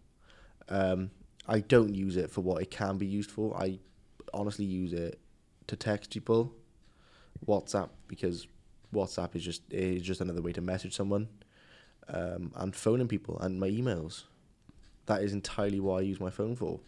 Um, 0.69 1.11
I 1.49 1.61
don't 1.61 1.95
use 1.95 2.17
it 2.17 2.31
for 2.31 2.43
what 2.43 2.63
it 2.63 2.71
can 2.71 2.99
be 2.99 3.07
used 3.07 3.31
for. 3.31 3.57
I 3.57 3.79
honestly 4.35 4.65
use 4.67 4.93
it 4.93 5.19
to 5.67 5.77
text 5.77 6.11
people, 6.11 6.53
WhatsApp 7.47 7.89
because 8.09 8.47
WhatsApp 8.95 9.37
is 9.37 9.45
just 9.45 9.63
is 9.71 10.03
just 10.03 10.21
another 10.21 10.43
way 10.43 10.53
to 10.53 10.61
message 10.61 10.95
someone, 10.95 11.29
um, 12.09 12.53
and 12.57 12.75
phoning 12.75 13.09
people 13.09 13.39
and 13.41 13.61
my 13.61 13.69
emails. 13.69 14.25
That 15.07 15.23
is 15.23 15.33
entirely 15.33 15.81
what 15.81 15.99
I 15.99 16.01
use 16.03 16.21
my 16.21 16.31
phone 16.31 16.57
for, 16.57 16.81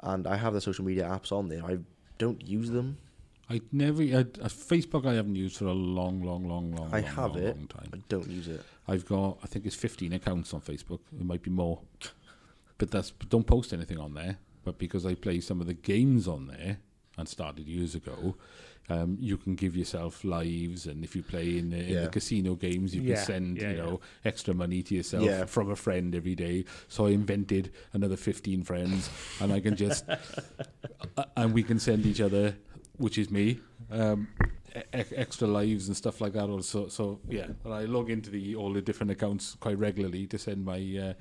and 0.00 0.26
I 0.26 0.36
have 0.36 0.54
the 0.54 0.60
social 0.60 0.84
media 0.84 1.04
apps 1.04 1.32
on 1.32 1.48
there. 1.48 1.64
I 1.64 1.78
don't 2.18 2.46
use 2.46 2.70
them. 2.70 2.98
I 3.50 3.60
never 3.70 4.02
I, 4.02 4.20
uh, 4.20 4.48
Facebook. 4.48 5.06
I 5.06 5.14
haven't 5.14 5.36
used 5.36 5.56
for 5.56 5.66
a 5.66 5.72
long, 5.72 6.22
long, 6.22 6.48
long, 6.48 6.74
long. 6.74 6.88
I 6.92 7.00
long, 7.00 7.10
have 7.10 7.34
long, 7.34 7.38
it. 7.38 7.56
long 7.56 7.66
time. 7.66 7.90
I 7.92 7.98
don't 8.08 8.28
use 8.28 8.48
it. 8.48 8.62
I've 8.88 9.06
got 9.06 9.38
I 9.42 9.46
think 9.46 9.66
it's 9.66 9.76
15 9.76 10.12
accounts 10.12 10.54
on 10.54 10.60
Facebook. 10.60 11.00
It 11.18 11.24
might 11.24 11.42
be 11.42 11.50
more, 11.50 11.80
but 12.78 12.90
that's 12.90 13.10
but 13.10 13.28
don't 13.28 13.46
post 13.46 13.72
anything 13.72 13.98
on 13.98 14.14
there. 14.14 14.38
But 14.64 14.78
because 14.78 15.04
I 15.04 15.14
play 15.14 15.40
some 15.40 15.60
of 15.60 15.66
the 15.66 15.74
games 15.74 16.28
on 16.28 16.46
there 16.46 16.78
and 17.18 17.28
started 17.28 17.66
years 17.66 17.94
ago, 17.94 18.36
um, 18.88 19.16
you 19.20 19.36
can 19.36 19.54
give 19.54 19.76
yourself 19.76 20.24
lives, 20.24 20.86
and 20.86 21.04
if 21.04 21.14
you 21.14 21.22
play 21.22 21.58
in 21.58 21.70
the, 21.70 21.76
in 21.78 22.02
the 22.02 22.08
casino 22.08 22.54
games, 22.54 22.94
you 22.94 23.02
Yeah, 23.02 23.14
can 23.16 23.24
send 23.24 23.56
yeah, 23.58 23.70
you 23.70 23.76
yeah. 23.76 23.82
know 23.82 24.00
extra 24.24 24.54
money 24.54 24.82
to 24.82 24.94
yourself 24.94 25.24
Yeah. 25.24 25.44
from 25.44 25.70
a 25.70 25.76
friend 25.76 26.14
every 26.14 26.34
day. 26.34 26.64
So 26.88 27.06
I 27.06 27.10
invented 27.10 27.70
another 27.92 28.16
15 28.16 28.64
friends, 28.64 29.08
and 29.40 29.52
I 29.52 29.60
can 29.60 29.76
just 29.76 30.04
uh, 31.16 31.24
and 31.36 31.52
we 31.54 31.62
can 31.62 31.78
send 31.78 32.06
each 32.06 32.20
other, 32.20 32.56
which 32.96 33.18
is 33.18 33.30
me. 33.30 33.60
Um, 33.90 34.28
e- 34.74 34.80
extra 35.14 35.46
lives 35.46 35.88
and 35.88 35.96
stuff 35.96 36.20
like 36.20 36.32
that. 36.32 36.48
Also, 36.48 36.88
so 36.88 37.20
yeah, 37.28 37.48
and 37.64 37.74
I 37.74 37.84
log 37.84 38.10
into 38.10 38.30
the 38.30 38.56
all 38.56 38.72
the 38.72 38.82
different 38.82 39.10
accounts 39.12 39.54
quite 39.60 39.78
regularly 39.78 40.26
to 40.28 40.38
send 40.38 40.64
my 40.64 40.80
uh, 40.98 41.12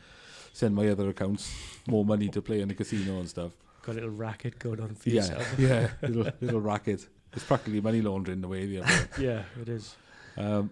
send 0.53 0.73
my 0.75 0.87
other 0.89 1.09
accounts 1.09 1.53
more 1.87 2.05
money 2.05 2.27
to 2.29 2.41
play 2.41 2.61
in 2.61 2.69
the 2.69 2.75
casino 2.75 3.19
and 3.19 3.29
stuff. 3.29 3.51
Got 3.83 3.93
a 3.93 3.95
little 3.95 4.09
racket 4.11 4.59
going 4.59 4.79
on 4.79 4.95
for 4.95 5.09
Yeah, 5.09 5.15
yourself. 5.15 5.55
yeah, 5.59 5.89
little 6.01 6.31
little 6.41 6.61
racket. 6.61 7.07
It's 7.33 7.43
practically 7.45 7.81
money 7.81 8.01
laundering 8.01 8.41
the 8.41 8.47
way 8.47 8.65
the 8.65 8.81
other. 8.83 9.07
yeah, 9.19 9.43
it 9.61 9.69
is. 9.69 9.95
Um, 10.37 10.69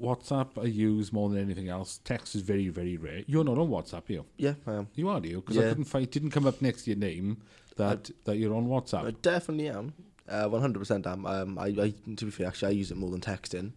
WhatsApp 0.00 0.60
I 0.62 0.66
use 0.66 1.12
more 1.12 1.28
than 1.28 1.38
anything 1.40 1.68
else. 1.68 1.98
Text 2.04 2.34
is 2.34 2.42
very 2.42 2.68
very 2.68 2.96
rare. 2.96 3.22
You're 3.26 3.44
not 3.44 3.58
on 3.58 3.68
WhatsApp, 3.68 4.08
are 4.08 4.12
you? 4.12 4.24
Yeah, 4.36 4.54
I 4.66 4.74
am. 4.74 4.88
You 4.94 5.08
are, 5.08 5.20
do 5.20 5.28
you? 5.28 5.36
Because 5.40 5.58
I 5.58 5.68
couldn't 5.68 5.84
find. 5.84 6.10
Didn't 6.10 6.30
come 6.30 6.46
up 6.46 6.60
next 6.62 6.84
to 6.84 6.90
your 6.90 6.98
name 6.98 7.38
that 7.76 8.10
that 8.24 8.36
you're 8.38 8.54
on 8.54 8.68
WhatsApp. 8.68 9.06
I 9.06 9.10
definitely 9.10 9.68
am. 9.68 9.92
Uh, 10.28 10.46
One 10.48 10.60
hundred 10.60 10.78
percent 10.80 11.06
am. 11.06 11.26
Um, 11.26 11.58
I, 11.58 11.66
I 11.66 11.94
to 12.16 12.24
be 12.26 12.30
fair, 12.30 12.46
actually, 12.48 12.68
I 12.68 12.72
use 12.72 12.90
it 12.90 12.96
more 12.96 13.10
than 13.10 13.20
texting. 13.20 13.72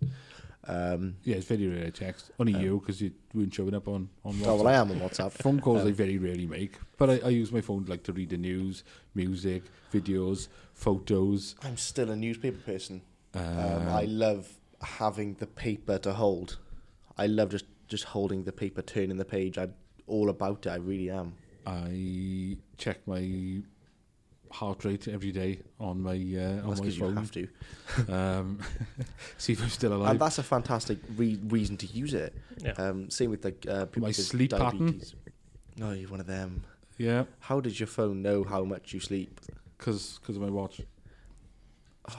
Um, 0.68 1.16
yeah, 1.24 1.38
it's 1.38 1.48
very 1.48 1.68
rare 1.68 1.90
text. 1.92 2.32
Only 2.40 2.54
you 2.54 2.80
because 2.80 3.02
you 3.02 3.12
weren't 3.34 3.54
showing 3.54 3.74
up 3.74 3.88
on 3.88 4.10
on 4.24 4.34
WhatsApp. 4.36 4.48
oh 4.48 4.56
well, 4.58 4.68
I 4.68 4.74
am 4.74 4.92
on 4.92 5.00
WhatsApp. 5.00 5.32
Phone 5.32 5.60
calls 5.60 5.82
I 5.82 5.88
Um, 5.88 5.94
very 5.94 6.18
rarely 6.18 6.46
make, 6.46 6.78
but 6.98 7.10
I, 7.10 7.20
I 7.26 7.30
use 7.30 7.52
my 7.52 7.62
phone 7.62 7.86
like 7.88 8.04
to 8.04 8.14
read 8.14 8.30
the 8.30 8.38
news, 8.38 8.84
music, 9.16 9.64
videos, 9.92 10.48
photos. 10.74 11.56
I'm 11.64 11.78
still 11.78 12.12
a 12.12 12.16
newspaper 12.16 12.60
person. 12.60 13.02
Um, 13.34 13.44
Um, 13.44 13.88
I 13.88 14.04
love 14.04 14.54
having 14.82 15.36
the 15.36 15.48
paper 15.48 15.98
to 16.00 16.14
hold. 16.14 16.58
I 17.18 17.28
love 17.28 17.50
just 17.50 17.66
just 17.88 18.04
holding 18.06 18.44
the 18.44 18.52
paper, 18.52 18.82
turning 18.82 19.18
the 19.18 19.26
page. 19.26 19.58
I'm 19.58 19.74
all 20.08 20.30
about 20.30 20.66
it. 20.66 20.70
I 20.70 20.76
really 20.76 21.10
am. 21.10 21.34
I 21.66 22.58
check 22.78 23.06
my 23.08 23.62
heart 24.52 24.84
rate 24.86 25.08
every 25.08 25.32
day 25.32 25.60
on 25.80 26.02
my 26.02 26.12
uh, 26.12 26.16
on 26.16 26.56
That's 26.56 26.66
my 26.68 26.74
because 26.86 26.98
you 27.00 27.10
have 27.12 27.32
to. 27.32 27.48
Um, 28.10 28.60
see 29.38 29.54
if 29.54 29.62
I'm 29.64 29.70
still 29.70 29.94
alive. 29.94 30.12
And 30.12 30.20
that's 30.20 30.38
a 30.38 30.44
fantastic 30.44 31.00
re- 31.16 31.40
reason 31.48 31.78
to 31.78 31.86
use 31.88 32.14
it. 32.14 32.34
Yeah. 32.58 32.72
Um, 32.74 33.10
same 33.10 33.32
with 33.32 33.44
like 33.44 33.66
uh, 33.68 33.86
people 33.86 34.04
My 34.04 34.08
with 34.10 34.16
sleep 34.18 34.52
pattern. 34.52 34.80
diabetes. 34.80 35.16
Oh, 35.82 35.92
you're 35.92 36.10
one 36.10 36.20
of 36.20 36.28
them. 36.28 36.64
yeah, 36.98 37.24
How 37.40 37.60
does 37.62 37.80
your 37.80 37.88
phone 37.88 38.22
know 38.22 38.44
how 38.44 38.64
much 38.64 38.94
you 38.94 39.00
sleep? 39.00 39.40
because 39.78 40.20
because 40.20 40.36
of 40.36 40.42
my 40.44 40.50
watch. 40.50 40.82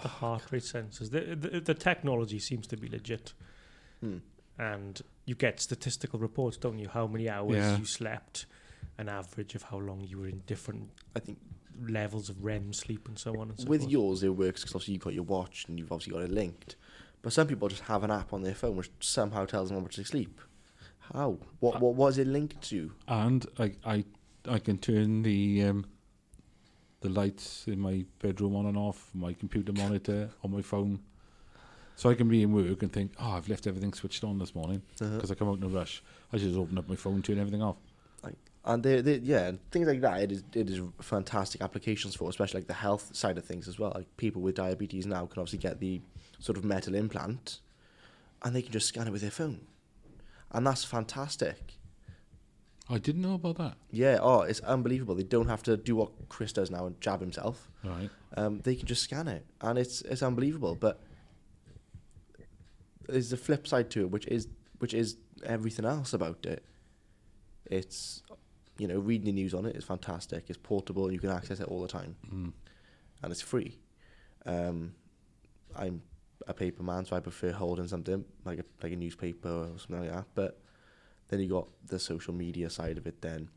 the 0.02 0.08
heart 0.08 0.42
rate 0.50 0.62
sensors. 0.62 1.10
The, 1.10 1.34
the 1.36 1.60
the 1.60 1.74
technology 1.74 2.38
seems 2.38 2.66
to 2.68 2.76
be 2.76 2.88
legit, 2.88 3.34
Hmm. 4.00 4.18
and 4.58 5.00
you 5.26 5.34
get 5.34 5.60
statistical 5.60 6.18
reports, 6.18 6.56
don't 6.56 6.78
you? 6.78 6.88
How 6.88 7.06
many 7.06 7.28
hours 7.28 7.56
Yeah. 7.56 7.78
you 7.78 7.84
slept, 7.84 8.46
an 8.98 9.08
average 9.08 9.54
of 9.54 9.62
how 9.64 9.78
long 9.78 10.00
you 10.04 10.18
were 10.18 10.26
in 10.28 10.42
different 10.46 10.90
I 11.16 11.20
think 11.20 11.38
levels 11.86 12.28
of 12.28 12.42
REM 12.44 12.72
sleep, 12.72 13.08
and 13.08 13.18
so 13.18 13.38
on 13.40 13.50
and 13.50 13.58
so 13.60 13.66
with 13.68 13.80
forth. 13.82 13.92
yours 13.92 14.22
it 14.22 14.30
works 14.30 14.60
because 14.62 14.74
obviously 14.74 14.94
you've 14.94 15.02
got 15.04 15.14
your 15.14 15.24
watch 15.24 15.64
and 15.68 15.78
you've 15.78 15.92
obviously 15.92 16.12
got 16.12 16.22
it 16.22 16.30
linked. 16.30 16.76
But 17.22 17.32
some 17.32 17.46
people 17.46 17.68
just 17.68 17.82
have 17.82 18.02
an 18.04 18.10
app 18.10 18.32
on 18.32 18.42
their 18.42 18.54
phone 18.54 18.76
which 18.76 18.90
somehow 19.00 19.44
tells 19.46 19.68
them 19.68 19.78
how 19.78 19.82
much 19.84 19.96
they 19.96 20.02
sleep. 20.04 20.40
How? 21.12 21.38
What? 21.60 21.80
What 21.80 21.94
was 21.94 22.18
it 22.18 22.26
linked 22.26 22.62
to? 22.70 22.92
And 23.08 23.46
I 23.58 23.72
I 23.84 24.04
I 24.48 24.58
can 24.58 24.78
turn 24.78 25.22
the 25.22 25.62
um, 25.64 25.84
the 27.00 27.08
lights 27.08 27.64
in 27.66 27.80
my 27.80 28.04
bedroom 28.20 28.54
on 28.56 28.66
and 28.66 28.76
off, 28.76 29.10
my 29.14 29.32
computer 29.32 29.72
monitor 29.72 30.30
on 30.44 30.52
my 30.52 30.62
phone. 30.62 31.00
So 31.96 32.08
I 32.08 32.14
can 32.14 32.28
be 32.28 32.42
in 32.42 32.52
work 32.52 32.82
and 32.82 32.90
think, 32.92 33.12
oh, 33.20 33.32
I've 33.32 33.48
left 33.48 33.66
everything 33.66 33.92
switched 33.92 34.24
on 34.24 34.38
this 34.38 34.54
morning 34.54 34.82
Uh-huh. 35.00 35.14
because 35.16 35.30
I 35.30 35.34
come 35.34 35.48
out 35.48 35.58
in 35.58 35.64
a 35.64 35.68
rush. 35.68 36.02
I 36.32 36.38
just 36.38 36.56
open 36.56 36.78
up 36.78 36.88
my 36.88 36.96
phone, 36.96 37.20
turn 37.22 37.38
everything 37.38 37.62
off. 37.62 37.76
And 38.64 38.82
they, 38.82 39.00
they, 39.00 39.16
yeah, 39.16 39.50
things 39.72 39.88
like 39.88 40.00
that. 40.02 40.22
It 40.22 40.32
is, 40.32 40.44
it 40.54 40.70
is 40.70 40.80
fantastic 41.00 41.62
applications 41.62 42.14
for, 42.14 42.30
especially 42.30 42.60
like 42.60 42.68
the 42.68 42.74
health 42.74 43.10
side 43.14 43.36
of 43.36 43.44
things 43.44 43.66
as 43.66 43.78
well. 43.78 43.92
Like 43.94 44.16
people 44.16 44.40
with 44.40 44.54
diabetes 44.54 45.04
now 45.04 45.26
can 45.26 45.40
obviously 45.40 45.58
get 45.58 45.80
the 45.80 46.00
sort 46.38 46.56
of 46.56 46.64
metal 46.64 46.94
implant, 46.94 47.60
and 48.42 48.54
they 48.54 48.62
can 48.62 48.72
just 48.72 48.86
scan 48.86 49.08
it 49.08 49.10
with 49.10 49.22
their 49.22 49.32
phone, 49.32 49.62
and 50.52 50.64
that's 50.64 50.84
fantastic. 50.84 51.78
I 52.88 52.98
didn't 52.98 53.22
know 53.22 53.34
about 53.34 53.56
that. 53.58 53.76
Yeah, 53.90 54.18
oh, 54.20 54.42
it's 54.42 54.60
unbelievable. 54.60 55.14
They 55.14 55.22
don't 55.22 55.48
have 55.48 55.62
to 55.64 55.76
do 55.76 55.96
what 55.96 56.10
Chris 56.28 56.52
does 56.52 56.70
now 56.70 56.86
and 56.86 57.00
jab 57.00 57.20
himself. 57.20 57.70
Right. 57.82 58.10
Um, 58.36 58.60
they 58.60 58.74
can 58.74 58.86
just 58.86 59.02
scan 59.02 59.26
it, 59.28 59.44
and 59.60 59.78
it's 59.78 60.02
it's 60.02 60.22
unbelievable. 60.22 60.76
But 60.76 61.00
there's 63.08 63.32
a 63.32 63.36
flip 63.36 63.66
side 63.66 63.90
to 63.90 64.02
it, 64.02 64.10
which 64.10 64.26
is 64.26 64.46
which 64.78 64.94
is 64.94 65.16
everything 65.44 65.84
else 65.84 66.12
about 66.12 66.46
it. 66.46 66.64
It's 67.66 68.22
you 68.82 68.88
know 68.88 68.98
reading 68.98 69.26
the 69.26 69.32
news 69.40 69.54
on 69.54 69.64
it 69.70 69.76
is 69.76 69.84
fantastic. 69.84 70.40
It's 70.50 70.58
portable, 70.70 71.04
and 71.06 71.12
you 71.14 71.20
can 71.20 71.30
access 71.30 71.60
it 71.60 71.68
all 71.68 71.82
the 71.86 71.92
time, 72.00 72.12
Mm. 72.32 72.52
and 73.22 73.32
it's 73.32 73.40
free. 73.52 73.78
Um, 74.44 74.94
I'm 75.82 76.02
a 76.48 76.54
paper 76.54 76.82
man, 76.82 77.04
so 77.06 77.14
I 77.16 77.20
prefer 77.20 77.52
holding 77.52 77.88
something 77.88 78.24
like 78.44 78.58
a 78.58 78.64
like 78.82 78.92
a 78.92 78.96
newspaper 79.04 79.48
or 79.48 79.78
something 79.78 80.00
like 80.06 80.12
that. 80.18 80.26
But 80.34 80.52
then 81.28 81.38
you 81.40 81.48
got 81.48 81.68
the 81.86 81.98
social 81.98 82.34
media 82.34 82.68
side 82.70 82.98
of 82.98 83.06
it. 83.06 83.22
Then 83.22 83.48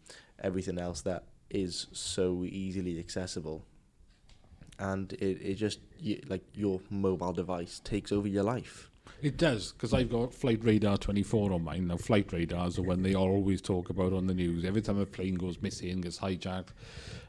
everything 0.50 0.78
else 0.88 1.02
that 1.02 1.24
is 1.50 1.88
so 1.92 2.44
easily 2.46 3.00
accessible 3.00 3.66
and 4.80 5.14
it, 5.14 5.38
it 5.50 5.56
just 5.56 5.80
y 6.04 6.20
like 6.28 6.44
your 6.54 6.82
mobile 6.90 7.34
device 7.34 7.80
takes 7.84 8.12
over 8.12 8.28
your 8.28 8.44
life. 8.44 8.90
It 9.26 9.38
does, 9.38 9.72
because 9.72 9.92
I've 9.92 10.12
got 10.12 10.36
Flight 10.36 10.64
Radar 10.64 11.00
24 11.00 11.54
on 11.54 11.64
mine. 11.64 11.88
Now, 11.88 11.98
Flight 11.98 12.32
radars 12.32 12.78
are 12.78 12.84
when 12.84 13.02
they 13.02 13.16
always 13.16 13.60
talk 13.60 13.90
about 13.90 14.14
on 14.14 14.28
the 14.28 14.36
news. 14.36 14.64
Every 14.64 14.84
time 14.84 15.00
a 15.00 15.06
plane 15.08 15.34
goes 15.34 15.60
missing, 15.60 16.02
gets 16.02 16.20
hijacked, 16.20 16.68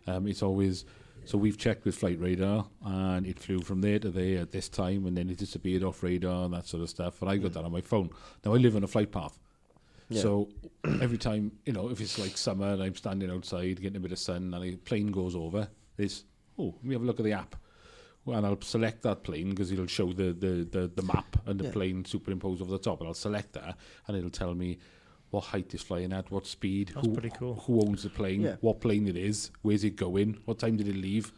um, 0.07 0.27
it's 0.27 0.43
always... 0.43 0.85
So 1.25 1.39
we've 1.39 1.57
checked 1.57 1.87
with 1.87 1.97
Flight 1.97 2.21
Radar, 2.21 2.67
and 2.85 3.27
it 3.27 3.39
flew 3.39 3.61
from 3.61 3.81
there 3.81 3.99
to 3.99 4.11
there 4.11 4.43
at 4.43 4.51
this 4.51 4.69
time, 4.69 5.07
and 5.07 5.17
then 5.17 5.31
it 5.31 5.39
disappeared 5.39 5.83
off 5.83 6.03
radar 6.03 6.45
and 6.45 6.53
that 6.53 6.67
sort 6.67 6.83
of 6.83 6.91
stuff. 6.91 7.23
And 7.23 7.31
I 7.31 7.39
got 7.39 7.55
that 7.55 7.65
on 7.65 7.73
my 7.73 7.81
phone. 7.81 8.11
Now, 8.45 8.53
I 8.53 8.59
live 8.59 8.77
on 8.77 8.85
a 8.85 8.87
flight 8.87 9.11
path. 9.11 9.39
Yeah. 10.11 10.21
So 10.21 10.51
every 11.01 11.17
time, 11.17 11.51
you 11.65 11.73
know, 11.73 11.89
if 11.89 12.03
it's 12.03 12.19
like 12.19 12.37
summer 12.37 12.75
and 12.75 12.83
I'm 12.83 12.95
standing 12.95 13.31
outside 13.31 13.81
getting 13.81 13.97
a 13.97 14.01
bit 14.01 14.13
of 14.13 14.19
sun 14.19 14.53
and 14.53 14.63
a 14.63 14.77
plane 14.77 15.11
goes 15.11 15.35
over, 15.35 15.67
it's 15.97 16.25
oh, 16.59 16.75
let 16.77 16.85
me 16.85 16.95
have 16.95 17.03
a 17.03 17.07
look 17.07 17.21
at 17.21 17.25
the 17.25 17.33
app. 17.33 17.57
Well, 18.27 18.37
and 18.39 18.47
I'll 18.47 18.61
select 18.61 19.03
that 19.05 19.23
plane 19.23 19.51
because 19.51 19.71
it'll 19.73 19.87
show 19.87 20.12
the, 20.12 20.33
the, 20.33 20.67
the, 20.71 20.91
the 20.95 21.03
map 21.03 21.37
and 21.47 21.59
the 21.61 21.67
Yeah. 21.67 21.71
plane 21.73 22.05
superimposed 22.05 22.61
over 22.61 22.73
the 22.73 22.79
top. 22.79 22.99
And 23.01 23.07
I'll 23.09 23.15
select 23.15 23.53
that 23.55 23.77
and 24.07 24.17
it'll 24.17 24.31
tell 24.31 24.55
me 24.55 24.79
what 25.31 25.45
height 25.45 25.73
it's 25.75 25.83
flying 25.85 26.12
at, 26.12 26.31
what 26.31 26.47
speed, 26.47 26.91
That's 26.95 27.07
who, 27.07 27.12
pretty 27.15 27.31
cool. 27.31 27.55
who 27.67 27.81
owns 27.83 28.03
the 28.03 28.11
plane, 28.11 28.43
Yeah. 28.43 28.57
what 28.61 28.81
plane 28.81 29.07
it 29.09 29.17
is, 29.17 29.51
where's 29.62 29.85
it 29.85 29.97
going, 29.97 30.39
what 30.45 30.59
time 30.59 30.77
did 30.77 30.89
it 30.89 30.97
leave. 30.97 31.33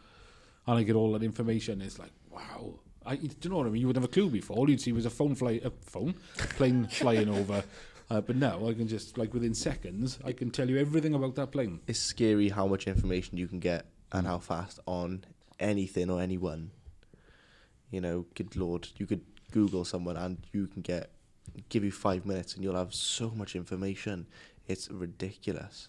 And 0.67 0.77
I 0.79 0.83
get 0.83 0.95
all 0.95 1.11
that 1.13 1.23
information. 1.23 1.81
It's 1.81 1.99
like, 1.99 2.11
wow. 2.31 2.79
I, 3.05 3.15
do 3.15 3.29
you 3.43 3.49
know 3.49 3.57
what 3.57 3.67
I 3.67 3.69
mean? 3.69 3.81
You 3.81 3.87
would 3.87 3.95
have 3.95 4.05
a 4.05 4.09
clue 4.09 4.29
before. 4.29 4.57
All 4.57 4.69
you'd 4.69 4.81
see 4.81 4.91
was 4.91 5.05
a 5.05 5.09
phone 5.09 5.33
fly, 5.35 5.59
a 5.63 5.69
phone, 5.81 6.15
plane 6.57 6.87
flying 6.91 7.29
over. 7.29 7.63
Uh, 8.09 8.21
but 8.21 8.35
now 8.35 8.67
I 8.67 8.73
can 8.73 8.87
just, 8.87 9.17
like 9.17 9.33
within 9.33 9.53
seconds, 9.53 10.17
I 10.25 10.31
can 10.33 10.49
tell 10.49 10.67
you 10.69 10.77
everything 10.77 11.13
about 11.13 11.35
that 11.35 11.51
plane. 11.51 11.79
It's 11.87 11.99
scary 11.99 12.49
how 12.49 12.65
much 12.67 12.87
information 12.87 13.37
you 13.37 13.47
can 13.47 13.59
get 13.59 13.85
and 14.11 14.25
how 14.25 14.39
fast 14.39 14.79
on 14.87 15.23
anything 15.59 16.09
or 16.09 16.21
anyone. 16.21 16.71
You 17.91 18.01
know, 18.01 18.25
good 18.35 18.55
lord, 18.55 18.87
you 18.97 19.05
could 19.07 19.21
Google 19.51 19.83
someone 19.85 20.17
and 20.17 20.37
you 20.53 20.67
can 20.67 20.81
get 20.81 21.11
give 21.69 21.83
you 21.83 21.91
five 21.91 22.25
minutes 22.25 22.53
and 22.53 22.63
you'll 22.63 22.75
have 22.75 22.93
so 22.93 23.31
much 23.31 23.55
information. 23.55 24.27
It's 24.67 24.89
ridiculous. 24.91 25.87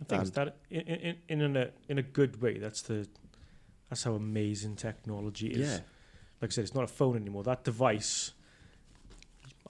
I 0.00 0.04
think 0.04 0.22
it's 0.22 0.30
And- 0.36 0.48
that 0.48 0.56
in, 0.70 1.16
in, 1.28 1.40
in 1.40 1.56
a 1.56 1.70
in 1.88 1.98
a 1.98 2.02
good 2.02 2.40
way. 2.40 2.58
That's 2.58 2.82
the 2.82 3.08
that's 3.88 4.04
how 4.04 4.14
amazing 4.14 4.76
technology 4.76 5.48
is. 5.48 5.68
Yeah. 5.68 5.78
Like 6.40 6.50
I 6.50 6.52
said, 6.52 6.64
it's 6.64 6.74
not 6.74 6.84
a 6.84 6.88
phone 6.88 7.16
anymore. 7.16 7.42
That 7.44 7.64
device, 7.64 8.32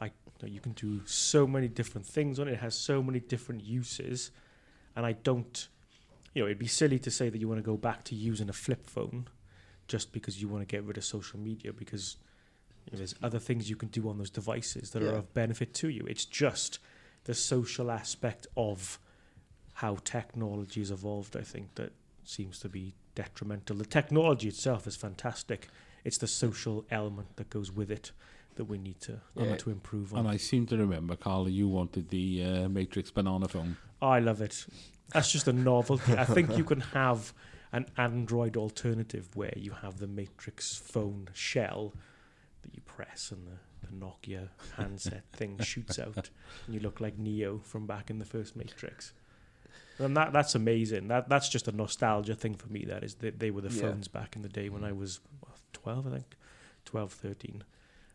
I 0.01 0.11
you 0.45 0.61
can 0.61 0.73
do 0.73 1.01
so 1.07 1.47
many 1.47 1.69
different 1.69 2.07
things 2.07 2.39
on 2.39 2.49
it. 2.49 2.53
It 2.53 2.61
has 2.61 2.75
so 2.77 3.03
many 3.03 3.21
different 3.21 3.65
uses, 3.65 4.31
and 4.95 5.07
I 5.07 5.13
don't. 5.13 5.69
You 6.35 6.43
know, 6.43 6.47
it'd 6.49 6.59
be 6.59 6.67
silly 6.67 6.99
to 6.99 7.11
say 7.11 7.31
that 7.31 7.39
you 7.39 7.49
want 7.49 7.59
to 7.59 7.63
go 7.63 7.79
back 7.79 8.05
to 8.05 8.15
using 8.15 8.51
a 8.51 8.53
flip 8.53 8.91
phone 8.91 9.29
just 9.89 10.13
because 10.13 10.41
you 10.41 10.49
want 10.49 10.63
to 10.63 10.67
get 10.67 10.85
rid 10.85 10.97
of 10.97 11.05
social 11.05 11.39
media 11.39 11.73
because 11.73 12.17
you 12.87 12.93
know, 12.93 12.99
there's 12.99 13.15
other 13.23 13.39
things 13.39 13.69
you 13.71 13.77
can 13.77 13.89
do 13.89 14.09
on 14.09 14.19
those 14.19 14.31
devices 14.31 14.91
that 14.91 15.03
Yeah. 15.03 15.09
are 15.11 15.15
of 15.17 15.33
benefit 15.35 15.75
to 15.75 15.89
you. 15.89 16.05
It's 16.07 16.25
just 16.25 16.79
the 17.25 17.35
social 17.35 17.91
aspect 17.91 18.47
of 18.57 18.99
how 19.75 19.97
technology 20.05 20.81
has 20.81 20.91
evolved, 20.91 21.37
I 21.37 21.43
think, 21.43 21.75
that 21.75 21.93
seems 22.25 22.59
to 22.61 22.69
be 22.69 22.95
detrimental. 23.15 23.77
The 23.77 23.85
technology 23.85 24.49
itself 24.49 24.87
is 24.87 24.97
fantastic. 24.97 25.69
It's 26.05 26.19
the 26.19 26.27
social 26.29 26.85
element 26.91 27.37
that 27.37 27.51
goes 27.51 27.71
with 27.73 27.91
it 27.91 28.13
that 28.55 28.65
we 28.65 28.79
need 28.79 29.01
to 29.03 29.21
Yeah. 29.37 29.57
to 29.57 29.71
improve 29.71 30.15
on. 30.15 30.21
And 30.21 30.29
I 30.29 30.37
seem 30.39 30.67
to 30.67 30.77
remember, 30.77 31.15
Carla, 31.17 31.51
you 31.51 31.69
wanted 31.69 32.09
the 32.09 32.43
uh, 32.45 32.69
Matrix 32.69 33.11
banana 33.11 33.49
phone. 33.49 33.77
I 34.01 34.21
love 34.21 34.41
it. 34.41 34.67
That's 35.13 35.31
just 35.31 35.47
a 35.49 35.53
novelty. 35.53 36.13
I 36.15 36.25
think 36.25 36.57
you 36.57 36.65
can 36.65 36.81
have 36.81 37.33
an 37.73 37.87
Android 37.97 38.57
alternative 38.57 39.29
where 39.35 39.55
you 39.57 39.73
have 39.73 39.99
the 39.99 40.07
Matrix 40.07 40.75
phone 40.77 41.29
shell 41.35 41.95
that 42.63 42.75
you 42.75 42.81
press 42.87 43.31
and 43.31 43.47
the, 43.47 43.87
the 43.87 43.93
Nokia 43.95 44.49
handset 44.77 45.25
thing 45.33 45.59
shoots 45.61 45.99
out 45.99 46.31
and 46.67 46.75
you 46.75 46.81
look 46.81 47.01
like 47.01 47.19
Neo 47.19 47.59
from 47.59 47.87
back 47.87 48.11
in 48.11 48.19
the 48.19 48.25
first 48.25 48.57
Matrix. 48.57 49.13
And 49.99 50.17
that 50.17 50.33
that's 50.33 50.55
amazing. 50.55 51.09
That 51.09 51.29
that's 51.29 51.49
just 51.49 51.69
a 51.69 51.73
nostalgia 51.73 52.35
thing 52.35 52.55
for 52.55 52.69
me. 52.69 52.85
That 52.85 53.03
is 53.03 53.15
that 53.17 53.39
they 53.39 53.51
were 53.51 53.63
the 53.63 53.75
Yeah. 53.75 53.83
phones 53.83 54.09
back 54.09 54.37
in 54.37 54.43
the 54.43 54.49
day 54.49 54.69
when 54.69 54.85
I 54.85 54.91
mm. 54.91 54.99
was 54.99 55.21
what, 55.41 55.57
12, 55.73 56.07
I 56.07 56.11
think, 56.11 56.37
12, 56.85 57.13
13. 57.13 57.65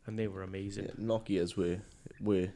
and 0.05 0.17
they 0.19 0.27
were 0.27 0.43
amazing. 0.43 0.85
Yeah, 0.85 1.03
Nokia's 1.03 1.57
were 1.57 1.77
were 2.19 2.49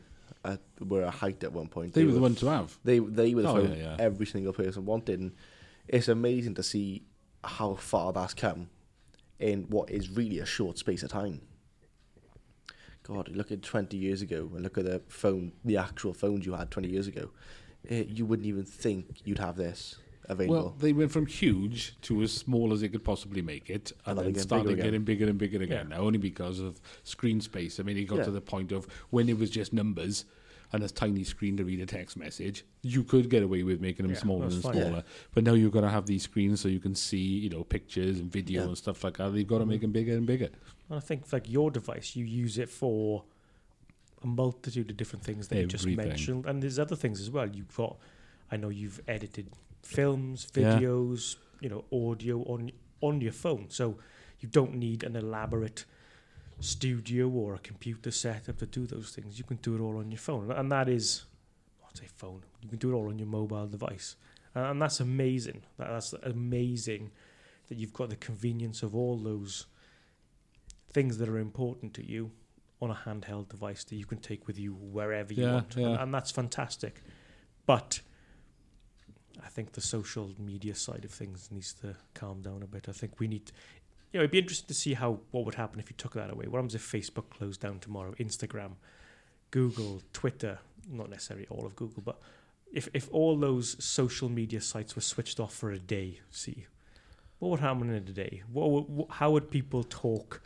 at, 0.44 0.60
were 0.80 1.04
a 1.04 1.12
height 1.12 1.44
at 1.44 1.52
one 1.54 1.68
point. 1.68 1.94
They, 1.94 2.04
were 2.04 2.12
the 2.12 2.20
ones 2.20 2.40
to 2.42 2.48
have. 2.48 2.78
They 2.84 3.00
they 3.00 3.34
were 3.34 3.42
the 3.42 3.50
Oh, 3.50 3.56
phone 3.56 3.72
yeah, 3.72 3.78
yeah. 3.78 3.96
every 4.00 4.26
single 4.28 4.54
person 4.54 4.86
wanted, 4.86 5.20
and 5.20 5.32
it's 5.88 6.08
amazing 6.08 6.56
to 6.56 6.64
see 6.64 7.04
how 7.44 7.76
far 7.76 8.12
that's 8.14 8.34
come 8.34 8.70
in 9.40 9.64
what 9.70 9.90
is 9.90 10.10
really 10.10 10.40
a 10.40 10.46
short 10.46 10.78
space 10.78 11.04
of 11.04 11.10
time. 11.10 11.42
God, 13.04 13.30
look 13.30 13.52
at 13.52 13.62
twenty 13.62 13.98
years 13.98 14.22
ago, 14.24 14.50
and 14.54 14.64
look 14.64 14.78
at 14.78 14.86
the 14.86 15.02
phone, 15.08 15.52
the 15.64 15.78
actual 15.78 16.14
phones 16.14 16.46
you 16.46 16.54
had 16.54 16.72
twenty 16.72 16.90
years 16.90 17.06
ago. 17.08 17.30
Eh, 17.88 18.06
you 18.08 18.26
wouldn't 18.26 18.48
even 18.48 18.64
think 18.66 19.22
you'd 19.26 19.38
have 19.38 19.58
this 19.58 19.98
available. 20.28 20.56
Well, 20.56 20.76
they 20.80 20.92
went 20.92 21.12
from 21.12 21.28
huge 21.28 21.96
to 22.02 22.24
as 22.24 22.32
small 22.32 22.74
as 22.74 22.82
they 22.82 22.90
could 22.90 23.04
possibly 23.04 23.44
make 23.44 23.70
it, 23.70 23.92
And 24.08 24.18
and, 24.18 24.36
then 24.36 24.42
started 24.42 24.70
bigger 24.70 24.82
getting 24.82 25.04
bigger 25.04 25.28
and 25.28 25.38
bigger 25.38 25.62
again. 25.62 25.90
Yeah. 25.90 25.98
Now, 25.98 26.04
only 26.04 26.18
because 26.18 26.60
of 26.60 26.82
screen 27.04 27.42
space. 27.42 27.80
I 27.80 27.84
mean, 27.84 27.96
it 27.98 28.06
got 28.06 28.20
Yeah. 28.20 28.24
to 28.26 28.32
the 28.32 28.42
point 28.42 28.72
of 28.72 28.88
when 29.12 29.30
it 29.30 29.38
was 29.38 29.52
just 29.52 29.72
numbers 29.72 30.26
and 30.74 30.84
a 30.84 30.90
tiny 30.90 31.24
screen 31.24 31.58
to 31.58 31.64
read 31.64 31.80
a 31.80 31.86
text 31.86 32.18
message, 32.18 32.66
you 32.82 33.04
could 33.04 33.30
get 33.30 33.44
away 33.44 33.64
with 33.64 33.82
making 33.82 34.04
them 34.04 34.14
Yeah, 34.14 34.20
smaller 34.20 34.46
and 34.46 34.62
fine. 34.62 34.74
smaller. 34.74 35.04
But 35.34 35.44
now 35.44 35.54
you've 35.54 35.72
got 35.72 35.82
to 35.82 35.90
have 35.90 36.06
these 36.06 36.24
screens 36.24 36.62
so 36.62 36.68
you 36.68 36.80
can 36.80 36.96
see, 36.96 37.18
you 37.18 37.50
know, 37.50 37.64
pictures 37.64 38.20
and 38.20 38.32
video 38.32 38.62
Yeah. 38.62 38.68
and 38.70 38.78
stuff 38.78 39.04
like 39.04 39.18
that. 39.18 39.34
You've 39.34 39.48
got 39.48 39.60
to 39.60 39.66
make 39.66 39.82
them 39.82 39.92
bigger 39.92 40.14
and 40.14 40.26
bigger. 40.26 40.50
And 40.90 40.98
I 40.98 41.00
think 41.00 41.32
like 41.32 41.50
your 41.50 41.72
device, 41.72 42.16
you 42.16 42.26
use 42.26 42.58
it 42.58 42.70
for 42.70 43.24
a 44.24 44.28
multitude 44.28 44.90
of 44.90 44.98
different 44.98 45.24
things 45.24 45.48
that 45.50 45.58
you 45.60 45.68
just 45.68 45.86
mentioned, 45.88 46.46
and 46.46 46.62
there's 46.64 46.80
other 46.80 46.96
things 46.96 47.20
as 47.22 47.30
well. 47.30 47.48
You've 47.48 47.76
got, 47.76 47.98
I 48.52 48.58
know 48.58 48.70
you've 48.70 49.00
edited 49.08 49.48
films, 49.84 50.48
Yeah. 50.56 50.80
videos, 50.80 51.36
you 51.62 51.70
know 51.70 51.86
audio 51.92 52.42
on 52.44 52.72
on 53.02 53.22
your 53.22 53.32
phone. 53.32 53.70
So 53.70 53.98
you 54.40 54.50
don't 54.50 54.76
need 54.76 55.04
an 55.04 55.16
elaborate 55.16 55.86
studio 56.60 57.30
or 57.30 57.56
a 57.56 57.60
computer 57.60 58.12
setup 58.12 58.58
to 58.58 58.66
do 58.66 58.86
those 58.86 59.12
things. 59.12 59.38
You 59.38 59.44
can 59.44 59.58
do 59.58 59.76
it 59.76 59.82
all 59.82 59.98
on 59.98 60.12
your 60.12 60.20
phone, 60.20 60.52
and 60.52 60.72
that 60.72 60.90
is, 60.90 61.26
I'd 61.88 61.98
say 61.98 62.08
phone. 62.16 62.44
You 62.62 62.70
can 62.70 62.80
do 62.80 62.92
it 62.92 62.96
all 62.96 63.10
on 63.10 63.20
your 63.20 63.28
mobile 63.28 63.68
device, 63.68 64.16
and, 64.54 64.66
and 64.66 64.82
that's 64.82 65.00
amazing. 65.00 65.64
That's 65.78 66.14
amazing 66.24 67.12
that 67.68 67.78
you've 67.78 67.94
got 67.94 68.10
the 68.10 68.16
convenience 68.16 68.84
of 68.84 68.96
all 68.96 69.18
those 69.18 69.66
things 70.92 71.18
that 71.18 71.28
are 71.28 71.40
important 71.40 71.94
to 71.96 72.06
you 72.06 72.32
on 72.82 72.92
a 72.92 72.94
handheld 72.94 73.50
device 73.50 73.84
that 73.86 73.96
you 73.96 74.06
can 74.06 74.20
take 74.20 74.48
with 74.48 74.60
you 74.60 74.74
wherever 74.74 75.34
you 75.34 75.44
Yeah, 75.44 75.54
want, 75.54 75.76
yeah. 75.76 75.88
And, 75.88 76.00
and 76.00 76.14
that's 76.14 76.32
fantastic. 76.32 77.02
But 77.66 78.02
I 79.44 79.48
think 79.48 79.72
the 79.72 79.82
social 79.82 80.32
media 80.38 80.76
side 80.76 81.04
of 81.04 81.12
things 81.12 81.50
needs 81.52 81.74
to 81.82 81.96
calm 82.14 82.42
down 82.42 82.64
a 82.64 82.68
bit. 82.68 82.88
I 82.88 82.92
think 82.92 83.20
we 83.20 83.28
need, 83.28 83.52
you 84.12 84.20
know, 84.20 84.24
it'd 84.24 84.32
be 84.32 84.40
interesting 84.40 84.68
to 84.68 84.74
see 84.74 84.94
how 84.94 85.20
what 85.32 85.46
would 85.46 85.56
happen 85.56 85.80
if 85.80 85.90
you 85.90 85.96
took 85.98 86.14
that 86.14 86.32
away. 86.32 86.46
What 86.48 86.58
happens 86.58 86.76
if 86.76 86.90
Facebook 86.90 87.30
closed 87.30 87.62
down 87.62 87.80
tomorrow? 87.80 88.14
Instagram, 88.20 88.72
Google, 89.52 90.02
Twitter, 90.14 90.60
not 90.90 91.10
necessarily 91.10 91.48
all 91.50 91.66
of 91.66 91.76
Google, 91.76 92.02
but 92.04 92.20
if 92.72 92.88
if 92.94 93.10
all 93.12 93.38
those 93.38 93.84
social 93.84 94.30
media 94.30 94.62
sites 94.62 94.96
were 94.96 95.02
switched 95.02 95.40
off 95.40 95.54
for 95.54 95.72
a 95.72 95.80
day, 95.80 96.20
see, 96.32 96.66
what 97.40 97.50
would 97.50 97.60
happen 97.60 97.90
in 97.90 97.96
a 97.96 98.00
day? 98.00 98.44
What, 98.52 99.08
how 99.12 99.32
would 99.32 99.52
people 99.52 99.84
talk 99.84 100.42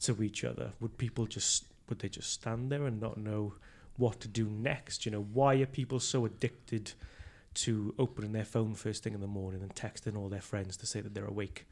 to 0.00 0.22
each 0.22 0.44
other? 0.44 0.72
Would 0.80 0.98
people 0.98 1.26
just 1.26 1.64
would 1.88 1.98
they 1.98 2.08
just 2.08 2.32
stand 2.32 2.70
there 2.70 2.86
and 2.86 3.00
not 3.00 3.18
know 3.18 3.54
what 3.96 4.20
to 4.20 4.28
do 4.28 4.48
next? 4.48 5.04
You 5.04 5.12
know, 5.12 5.26
why 5.32 5.54
are 5.56 5.66
people 5.66 6.00
so 6.00 6.24
addicted 6.24 6.92
to 7.54 7.94
opening 7.98 8.32
their 8.32 8.44
phone 8.44 8.74
first 8.74 9.04
thing 9.04 9.14
in 9.14 9.20
the 9.20 9.26
morning 9.26 9.62
and 9.62 9.74
texting 9.74 10.16
all 10.16 10.28
their 10.28 10.40
friends 10.40 10.76
to 10.78 10.86
say 10.86 11.00
that 11.00 11.14
they're 11.14 11.24
awake? 11.24 11.66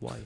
Why? 0.00 0.18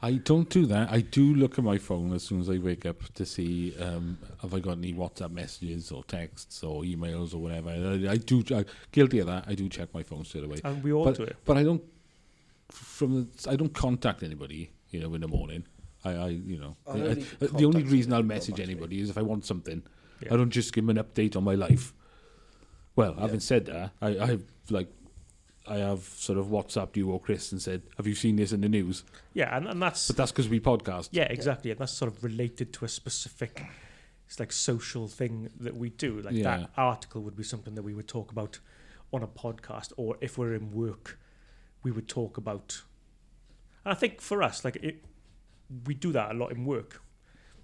I 0.00 0.12
don't 0.12 0.48
do 0.48 0.64
that. 0.66 0.90
I 0.90 1.00
do 1.02 1.34
look 1.34 1.58
at 1.58 1.64
my 1.64 1.76
phone 1.76 2.14
as 2.14 2.22
soon 2.22 2.40
as 2.40 2.48
I 2.48 2.56
wake 2.56 2.86
up 2.86 3.02
to 3.14 3.26
see 3.26 3.74
um, 3.78 4.16
have 4.40 4.54
I 4.54 4.60
got 4.60 4.78
any 4.78 4.94
WhatsApp 4.94 5.30
messages 5.30 5.90
or 5.92 6.02
texts 6.04 6.62
or 6.62 6.82
emails 6.84 7.34
or 7.34 7.38
whatever. 7.38 7.68
I, 7.70 8.12
I 8.12 8.16
do. 8.16 8.42
I'm 8.54 8.64
guilty 8.92 9.18
of 9.18 9.26
that. 9.26 9.44
I 9.46 9.54
do 9.54 9.68
check 9.68 9.92
my 9.92 10.02
phone 10.02 10.24
straight 10.24 10.44
away. 10.44 10.58
And 10.64 10.82
we 10.82 10.92
all 10.92 11.04
But- 11.04 11.16
do 11.16 11.22
it. 11.24 11.36
But 11.44 11.58
I 11.58 11.64
don't. 11.64 11.82
From 12.70 13.28
the, 13.30 13.50
I 13.50 13.56
don't 13.56 13.74
contact 13.74 14.22
anybody. 14.22 14.70
You 14.90 15.00
know, 15.00 15.14
in 15.14 15.20
the 15.20 15.28
morning. 15.28 15.64
I, 16.04 16.12
I 16.12 16.28
you 16.28 16.58
know, 16.58 16.76
I 16.86 16.90
I- 16.90 16.94
only 16.94 17.26
I- 17.42 17.46
the 17.46 17.64
only 17.64 17.82
reason 17.82 18.12
I'll 18.12 18.22
message 18.22 18.54
automatically. 18.54 18.74
anybody 18.74 19.00
is 19.00 19.10
if 19.10 19.18
I 19.18 19.22
want 19.22 19.44
something. 19.44 19.82
Yeah. 20.22 20.32
I 20.32 20.36
don't 20.36 20.50
just 20.50 20.72
give 20.72 20.86
them 20.86 20.96
an 20.96 21.04
update 21.04 21.36
on 21.36 21.44
my 21.44 21.56
life. 21.56 21.92
Well, 22.96 23.14
Yeah. 23.16 23.20
having 23.22 23.40
said 23.40 23.66
that, 23.66 23.90
I, 24.00 24.18
I 24.18 24.26
have 24.26 24.42
like, 24.70 24.88
I 25.66 25.76
have 25.76 26.00
sort 26.02 26.38
of 26.38 26.46
WhatsApped 26.46 26.96
you 26.96 27.10
or 27.10 27.18
Chris 27.20 27.50
and 27.52 27.60
said, 27.60 27.82
"Have 27.96 28.06
you 28.06 28.14
seen 28.14 28.36
this 28.36 28.52
in 28.52 28.60
the 28.60 28.68
news?" 28.68 29.02
Yeah, 29.32 29.56
and, 29.56 29.66
and 29.66 29.80
that's 29.82 30.08
But 30.08 30.16
that's 30.16 30.30
because 30.32 30.48
we 30.48 30.60
podcast. 30.60 31.08
yeah, 31.12 31.24
exactly, 31.24 31.70
and 31.70 31.80
that's 31.80 31.92
sort 31.92 32.10
of 32.12 32.22
related 32.22 32.72
to 32.74 32.84
a 32.84 32.88
specific, 32.88 33.62
it's 34.26 34.38
like 34.38 34.52
social 34.52 35.08
thing 35.08 35.50
that 35.60 35.76
we 35.76 35.88
do. 35.90 36.20
Like 36.20 36.34
Yeah. 36.34 36.58
that 36.58 36.70
article 36.76 37.22
would 37.22 37.36
be 37.36 37.44
something 37.44 37.74
that 37.76 37.82
we 37.82 37.94
would 37.94 38.08
talk 38.08 38.30
about 38.30 38.58
on 39.12 39.22
a 39.22 39.26
podcast, 39.26 39.92
or 39.96 40.16
if 40.20 40.36
we're 40.36 40.54
in 40.54 40.70
work, 40.72 41.18
we 41.82 41.90
would 41.90 42.08
talk 42.08 42.36
about. 42.36 42.82
And 43.84 43.92
I 43.92 43.94
think 43.96 44.20
for 44.20 44.42
us, 44.42 44.64
like 44.64 44.76
it, 44.76 45.04
we 45.86 45.94
do 45.94 46.12
that 46.12 46.30
a 46.30 46.34
lot 46.34 46.52
in 46.52 46.64
work. 46.64 47.00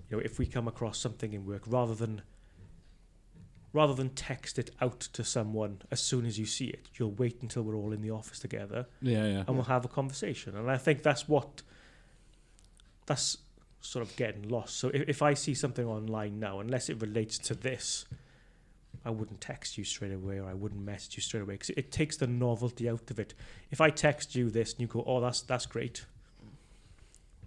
You 0.09 0.17
know, 0.17 0.23
if 0.25 0.39
we 0.39 0.47
come 0.47 0.67
across 0.69 0.99
something 0.99 1.33
in 1.33 1.45
work, 1.47 1.63
rather 1.67 1.95
than 1.95 2.23
rather 3.73 3.95
than 3.95 4.11
text 4.11 4.59
it 4.59 4.71
out 4.81 5.01
to 5.01 5.23
someone 5.25 5.81
as 5.91 6.01
soon 6.01 6.27
as 6.27 6.39
you 6.39 6.47
see 6.47 6.67
it, 6.67 6.89
you'll 6.97 7.13
wait 7.13 7.41
until 7.43 7.63
we're 7.63 7.77
all 7.77 7.93
in 7.93 8.03
the 8.03 8.11
office 8.11 8.39
together 8.39 8.87
yeah, 9.01 9.25
yeah. 9.27 9.45
and 9.47 9.51
we'll 9.51 9.65
have 9.65 9.85
a 9.85 9.89
conversation. 9.89 10.57
And 10.57 10.71
I 10.71 10.77
think 10.77 11.03
that's 11.03 11.29
what 11.29 11.63
that's 13.07 13.39
sort 13.81 14.05
of 14.07 14.15
getting 14.17 14.49
lost. 14.49 14.77
So 14.77 14.89
if, 14.89 15.09
if 15.09 15.23
I 15.23 15.35
see 15.35 15.55
something 15.55 15.87
online 15.87 16.39
now, 16.41 16.61
unless 16.61 16.89
it 16.89 17.01
relates 17.01 17.39
to 17.39 17.55
this, 17.55 18.05
I 19.05 19.11
wouldn't 19.11 19.41
text 19.41 19.79
you 19.79 19.85
straight 19.85 20.13
away 20.13 20.39
or 20.39 20.49
I 20.49 20.55
wouldn't 20.55 20.83
message 20.85 21.17
you 21.17 21.23
straight 21.23 21.41
away 21.43 21.55
because 21.55 21.71
it, 21.71 21.79
it 21.79 21.93
takes 21.93 22.17
the 22.17 22.27
novelty 22.27 22.89
out 22.89 23.11
of 23.11 23.19
it. 23.19 23.35
If 23.71 23.81
I 23.81 23.91
text 23.91 24.35
you 24.35 24.51
this 24.51 24.73
and 24.73 24.81
you 24.83 24.87
go, 24.89 25.03
"Oh, 25.07 25.21
that's 25.21 25.41
that's 25.43 25.65
great," 25.67 26.05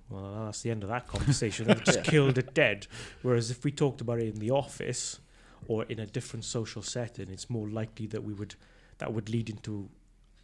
well, 0.10 0.46
that's 0.46 0.62
the 0.62 0.72
end 0.72 0.84
of 0.84 0.90
that 0.90 1.08
conversation. 1.08 1.70
I've 1.70 1.84
just 1.84 2.00
Yeah. 2.00 2.04
killed 2.04 2.38
it 2.38 2.54
dead. 2.54 2.88
Whereas 3.22 3.52
if 3.52 3.64
we 3.64 3.72
talked 3.72 4.02
about 4.02 4.20
it 4.20 4.34
in 4.34 4.40
the 4.40 4.52
office 4.52 5.20
or 5.68 5.84
in 5.86 6.00
a 6.00 6.06
different 6.06 6.46
social 6.46 6.82
setting, 6.82 7.30
it's 7.30 7.50
more 7.50 7.68
likely 7.70 8.08
that 8.08 8.24
we 8.24 8.34
would 8.34 8.56
that 8.98 9.14
would 9.14 9.30
lead 9.30 9.50
into 9.50 9.90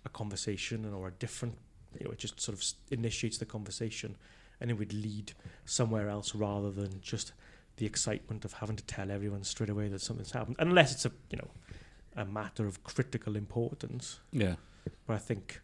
a 0.06 0.10
conversation 0.10 0.86
and 0.86 0.94
or 0.94 1.08
a 1.08 1.12
different 1.12 1.58
you 2.00 2.06
know 2.06 2.12
it 2.12 2.18
just 2.18 2.40
sort 2.40 2.58
of 2.58 2.64
initiates 2.92 3.38
the 3.38 3.46
conversation 3.46 4.16
and 4.62 4.70
it 4.72 4.74
would 4.76 4.94
lead 4.94 5.34
somewhere 5.66 6.10
else 6.10 6.34
rather 6.36 6.72
than 6.72 7.00
just 7.02 7.34
the 7.78 7.86
excitement 7.86 8.46
of 8.46 8.54
having 8.54 8.76
to 8.76 8.84
tell 8.86 9.10
everyone 9.12 9.44
straight 9.44 9.70
away 9.70 9.88
that 9.88 10.02
something's 10.02 10.32
happened 10.32 10.56
unless 10.60 10.92
it's 10.94 11.06
a 11.06 11.12
you 11.32 11.38
know 11.38 11.48
a 12.16 12.26
matter 12.26 12.66
of 12.66 12.84
critical 12.84 13.36
importance 13.36 14.20
Yeah. 14.32 14.56
but 15.08 15.14
I 15.16 15.18
think 15.20 15.62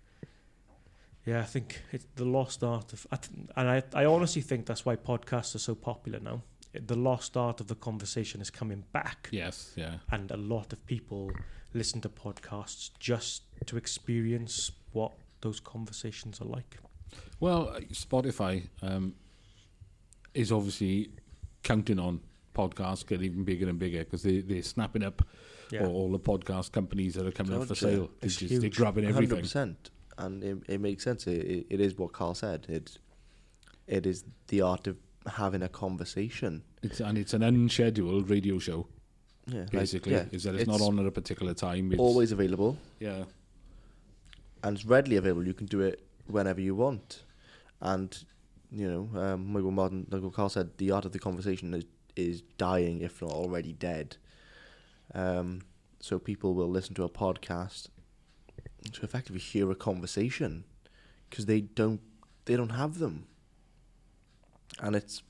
yeah 1.26 1.40
I 1.40 1.44
think 1.44 1.82
it's 1.92 2.08
the 2.16 2.26
lost 2.26 2.64
art 2.64 2.94
of 2.94 3.08
I 3.12 3.16
th- 3.18 3.48
and 3.56 3.70
I, 3.70 3.84
I 3.94 4.06
honestly 4.06 4.42
think 4.42 4.66
that's 4.66 4.86
why 4.86 4.96
podcasts 4.96 5.56
are 5.56 5.60
so 5.60 5.76
popular 5.76 6.20
now 6.20 6.42
the 6.86 6.96
lost 6.96 7.38
art 7.38 7.60
of 7.62 7.68
the 7.68 7.76
conversation 7.76 8.42
is 8.42 8.50
coming 8.50 8.84
back 8.92 9.30
Yes. 9.32 9.72
Yeah. 9.76 9.96
and 10.12 10.32
a 10.32 10.38
lot 10.38 10.74
of 10.74 10.86
people 10.86 11.32
listen 11.74 12.02
to 12.02 12.10
podcasts 12.10 12.90
just 13.00 13.44
to 13.66 13.78
experience 13.78 14.72
what 14.94 15.12
those 15.42 15.60
conversations 15.60 16.40
are 16.42 16.46
like. 16.46 16.78
Well, 17.40 17.70
uh, 17.70 17.80
Spotify 17.92 18.68
um, 18.82 19.14
is 20.34 20.52
obviously 20.52 21.12
counting 21.64 22.00
on 22.00 22.22
podcasts 22.56 23.06
get 23.06 23.22
even 23.22 23.44
bigger 23.44 23.68
and 23.68 23.78
bigger 23.78 24.00
because 24.00 24.24
they 24.24 24.40
they're 24.42 24.62
snapping 24.64 25.04
up 25.04 25.22
Yeah, 25.72 25.86
all, 25.86 25.96
all 25.96 26.12
the 26.12 26.20
podcast 26.20 26.72
companies 26.72 27.16
that 27.16 27.26
are 27.28 27.32
coming 27.32 27.54
up 27.54 27.64
for 27.64 27.68
God, 27.70 27.78
sale. 27.78 27.90
They're, 28.00 28.08
It's 28.28 28.36
just, 28.38 28.50
they're 28.52 28.62
huge. 28.62 28.78
grabbing 28.78 29.04
hundred 29.04 29.18
everything. 29.24 29.42
percent, 29.42 29.90
and 30.18 30.44
it, 30.44 30.58
it 30.68 30.80
makes 30.82 31.04
sense. 31.04 31.28
It, 31.28 31.46
it, 31.46 31.66
it 31.70 31.82
is 31.82 31.98
what 31.98 32.14
Carl 32.14 32.34
said. 32.36 32.66
It 32.70 32.98
it 33.88 34.06
is 34.06 34.24
the 34.48 34.62
art 34.62 34.88
of 34.88 34.96
having 35.28 35.62
a 35.64 35.70
conversation. 35.70 36.64
It's 36.84 37.00
and 37.00 37.18
it's 37.18 37.34
an 37.34 37.44
unscheduled 37.44 38.30
radio 38.30 38.60
show. 38.60 38.88
Yeah, 39.48 39.60
like, 39.62 39.72
Basically, 39.72 40.14
yeah, 40.14 40.26
is 40.32 40.44
that 40.44 40.56
it's, 40.56 40.68
not 40.68 40.82
on 40.82 40.98
at 41.00 41.06
a 41.06 41.12
particular 41.12 41.54
time. 41.54 41.92
It's, 41.92 42.00
always 42.00 42.32
available 42.32 42.78
Yeah. 43.00 43.26
and 44.64 44.76
it's 44.76 44.86
readily 44.86 45.18
available. 45.18 45.46
You 45.46 45.54
can 45.54 45.68
do 45.68 45.82
it 45.82 46.04
whenever 46.26 46.62
you 46.62 46.74
want, 46.74 47.24
and 47.80 48.18
you 48.72 48.88
know, 48.90 49.20
um, 49.20 49.54
Michael 49.54 49.72
Martin, 49.72 50.08
like 50.10 50.34
Carl 50.34 50.50
said, 50.50 50.78
the 50.78 50.90
art 50.92 51.06
of 51.06 51.12
the 51.12 51.20
conversation 51.20 51.74
is 51.74 51.86
is 52.16 52.42
dying, 52.58 53.02
if 53.02 53.22
not 53.22 53.32
already 53.32 53.74
dead. 53.74 54.18
Um, 55.14 55.62
so 56.00 56.18
people 56.18 56.54
will 56.54 56.70
listen 56.70 56.96
to 56.96 57.04
a 57.04 57.10
podcast 57.10 57.90
to 58.92 59.02
effectively 59.04 59.42
hear 59.42 59.70
a 59.70 59.76
conversation 59.76 60.64
because 61.30 61.46
they 61.46 61.62
don't 61.62 62.02
they 62.46 62.56
don't 62.56 62.70
have 62.70 63.00
them, 63.00 63.28
and 64.80 64.96
it's 64.96 65.24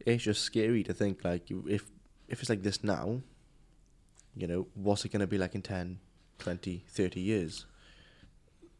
it's 0.00 0.24
just 0.24 0.42
scary 0.42 0.82
to 0.82 0.94
think 0.94 1.24
like 1.24 1.50
if 1.50 1.90
if 2.28 2.40
it's 2.40 2.48
like 2.48 2.62
this 2.62 2.82
now, 2.82 3.20
you 4.34 4.46
know, 4.46 4.66
what's 4.74 5.04
it 5.04 5.10
going 5.10 5.20
to 5.20 5.26
be 5.26 5.38
like 5.38 5.54
in 5.54 5.62
10, 5.62 5.98
20, 6.38 6.84
30 6.88 7.20
years? 7.20 7.66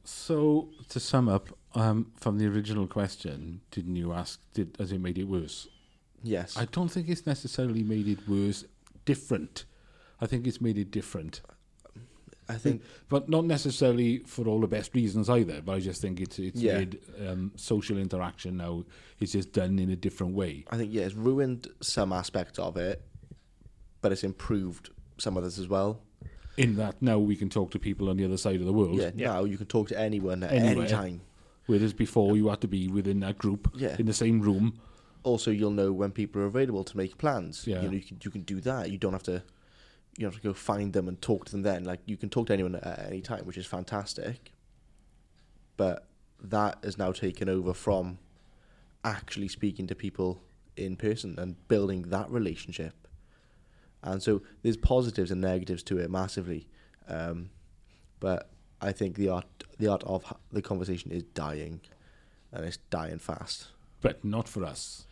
So 0.04 0.68
to 0.88 1.00
sum 1.00 1.28
up, 1.28 1.56
um, 1.74 2.12
from 2.16 2.38
the 2.38 2.46
original 2.46 2.86
question, 2.86 3.60
didn't 3.70 3.96
you 3.96 4.12
ask? 4.12 4.40
Did 4.52 4.76
has 4.78 4.92
it 4.92 5.00
made 5.00 5.18
it 5.18 5.24
worse? 5.24 5.68
Yes. 6.22 6.56
I 6.56 6.66
don't 6.66 6.88
think 6.88 7.08
it's 7.08 7.26
necessarily 7.26 7.82
made 7.82 8.08
it 8.08 8.28
worse. 8.28 8.64
Different. 9.04 9.64
I 10.20 10.26
think 10.26 10.46
it's 10.46 10.60
made 10.60 10.78
it 10.78 10.90
different, 10.90 11.42
I 12.48 12.54
think 12.54 12.82
but 13.08 13.28
not 13.28 13.44
necessarily 13.46 14.18
for 14.26 14.46
all 14.46 14.60
the 14.60 14.66
best 14.66 14.94
reasons 14.94 15.30
either. 15.30 15.62
But 15.62 15.76
I 15.76 15.80
just 15.80 16.00
think 16.02 16.20
it's 16.20 16.38
it's 16.38 16.60
Yeah. 16.60 16.78
made 16.78 16.98
um, 17.26 17.52
social 17.56 17.96
interaction 17.98 18.56
now 18.58 18.84
is 19.20 19.32
just 19.32 19.52
done 19.52 19.78
in 19.78 19.90
a 19.90 19.96
different 19.96 20.34
way. 20.34 20.64
I 20.70 20.76
think 20.76 20.92
yeah, 20.92 21.02
it's 21.04 21.14
ruined 21.14 21.68
some 21.80 22.12
aspects 22.12 22.58
of 22.58 22.76
it, 22.76 23.02
but 24.00 24.12
it's 24.12 24.24
improved 24.24 24.90
some 25.18 25.36
others 25.36 25.58
as 25.58 25.68
well. 25.68 26.00
In 26.56 26.76
that 26.76 27.00
now 27.02 27.18
we 27.18 27.34
can 27.34 27.48
talk 27.48 27.70
to 27.72 27.78
people 27.78 28.08
on 28.08 28.16
the 28.16 28.24
other 28.24 28.36
side 28.36 28.60
of 28.60 28.66
the 28.66 28.72
world, 28.72 28.96
Yeah, 28.96 29.10
Yeah. 29.16 29.32
now 29.32 29.44
you 29.44 29.56
can 29.56 29.66
talk 29.66 29.88
to 29.88 29.98
anyone 29.98 30.42
at 30.42 30.52
Anywhere. 30.52 30.84
any 30.84 30.90
time. 30.90 31.20
whereas 31.66 31.94
before 31.94 32.36
you 32.36 32.48
had 32.48 32.60
to 32.60 32.68
be 32.68 32.88
within 32.88 33.20
that 33.20 33.38
group 33.38 33.70
Yeah. 33.74 33.96
in 33.98 34.04
the 34.06 34.12
same 34.12 34.40
room. 34.42 34.78
Also, 35.22 35.50
you'll 35.50 35.70
know 35.70 35.90
when 35.94 36.10
people 36.12 36.42
are 36.42 36.44
available 36.44 36.84
to 36.84 36.94
make 36.96 37.16
plans. 37.16 37.66
Yeah. 37.66 37.80
You 37.80 37.88
know, 37.88 37.94
you 37.94 38.02
can 38.02 38.18
you 38.22 38.30
can 38.30 38.42
do 38.42 38.60
that. 38.60 38.90
You 38.90 38.98
don't 38.98 39.14
have 39.14 39.22
to 39.22 39.42
you 40.16 40.26
have 40.26 40.36
to 40.36 40.40
go 40.40 40.52
find 40.52 40.92
them 40.92 41.08
and 41.08 41.20
talk 41.20 41.46
to 41.46 41.52
them 41.52 41.62
then. 41.62 41.84
Like 41.84 42.00
you 42.06 42.16
can 42.16 42.28
talk 42.28 42.46
to 42.48 42.52
anyone 42.52 42.76
at 42.76 43.06
any 43.06 43.20
time, 43.20 43.44
which 43.44 43.58
is 43.58 43.66
fantastic. 43.66 44.52
But 45.76 46.06
that 46.42 46.78
is 46.82 46.98
now 46.98 47.12
taken 47.12 47.48
over 47.48 47.74
from 47.74 48.18
actually 49.04 49.48
speaking 49.48 49.86
to 49.88 49.94
people 49.94 50.40
in 50.76 50.96
person 50.96 51.38
and 51.38 51.56
building 51.68 52.02
that 52.02 52.30
relationship. 52.30 52.94
And 54.02 54.22
so 54.22 54.42
there's 54.62 54.76
positives 54.76 55.30
and 55.30 55.40
negatives 55.40 55.82
to 55.84 55.98
it 55.98 56.10
massively. 56.10 56.68
Um, 57.08 57.50
but 58.20 58.50
I 58.80 58.92
think 58.92 59.16
the 59.16 59.30
art 59.30 59.46
the 59.78 59.88
art 59.88 60.04
of 60.04 60.32
the 60.52 60.62
conversation 60.62 61.10
is 61.10 61.22
dying, 61.22 61.80
and 62.52 62.64
it's 62.64 62.76
dying 62.90 63.18
fast. 63.18 63.68
But 64.00 64.24
not 64.24 64.48
for 64.48 64.64
us. 64.64 65.06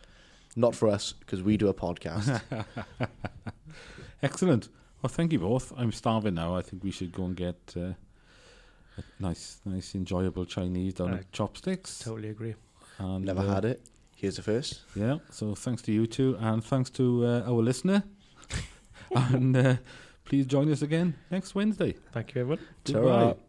Not 0.55 0.75
for 0.75 0.87
us 0.87 1.13
because 1.13 1.41
we 1.41 1.57
do 1.57 1.67
a 1.67 1.73
podcast. 1.73 2.41
Excellent. 4.23 4.69
Well, 5.03 5.09
thank 5.09 5.33
you 5.33 5.39
both. 5.39 5.73
I'm 5.75 5.91
starving 5.91 6.35
now. 6.35 6.55
I 6.55 6.61
think 6.61 6.81
we 6.81 6.89
should 6.89 7.11
go 7.11 7.25
and 7.25 7.35
get 7.35 7.57
uh, 7.75 7.91
a 8.97 9.03
nice, 9.19 9.59
nice, 9.65 9.95
enjoyable 9.95 10.45
Chinese 10.45 10.93
down 10.93 11.13
I 11.13 11.17
at 11.17 11.31
Chopsticks. 11.33 11.99
Totally 11.99 12.29
agree. 12.29 12.55
And, 12.99 13.25
Never 13.25 13.41
uh, 13.41 13.53
had 13.53 13.65
it. 13.65 13.81
Here's 14.15 14.37
the 14.37 14.43
first. 14.43 14.79
Yeah. 14.95 15.17
So 15.29 15.55
thanks 15.55 15.81
to 15.83 15.91
you 15.91 16.07
two, 16.07 16.37
and 16.39 16.63
thanks 16.63 16.89
to 16.91 17.25
uh, 17.25 17.43
our 17.45 17.61
listener. 17.61 18.03
and 19.15 19.57
uh, 19.57 19.75
please 20.23 20.45
join 20.45 20.71
us 20.71 20.81
again 20.81 21.15
next 21.29 21.53
Wednesday. 21.53 21.95
Thank 22.13 22.33
you, 22.33 22.41
everyone. 22.41 22.65
Ta-ra. 22.85 23.01
Goodbye. 23.01 23.43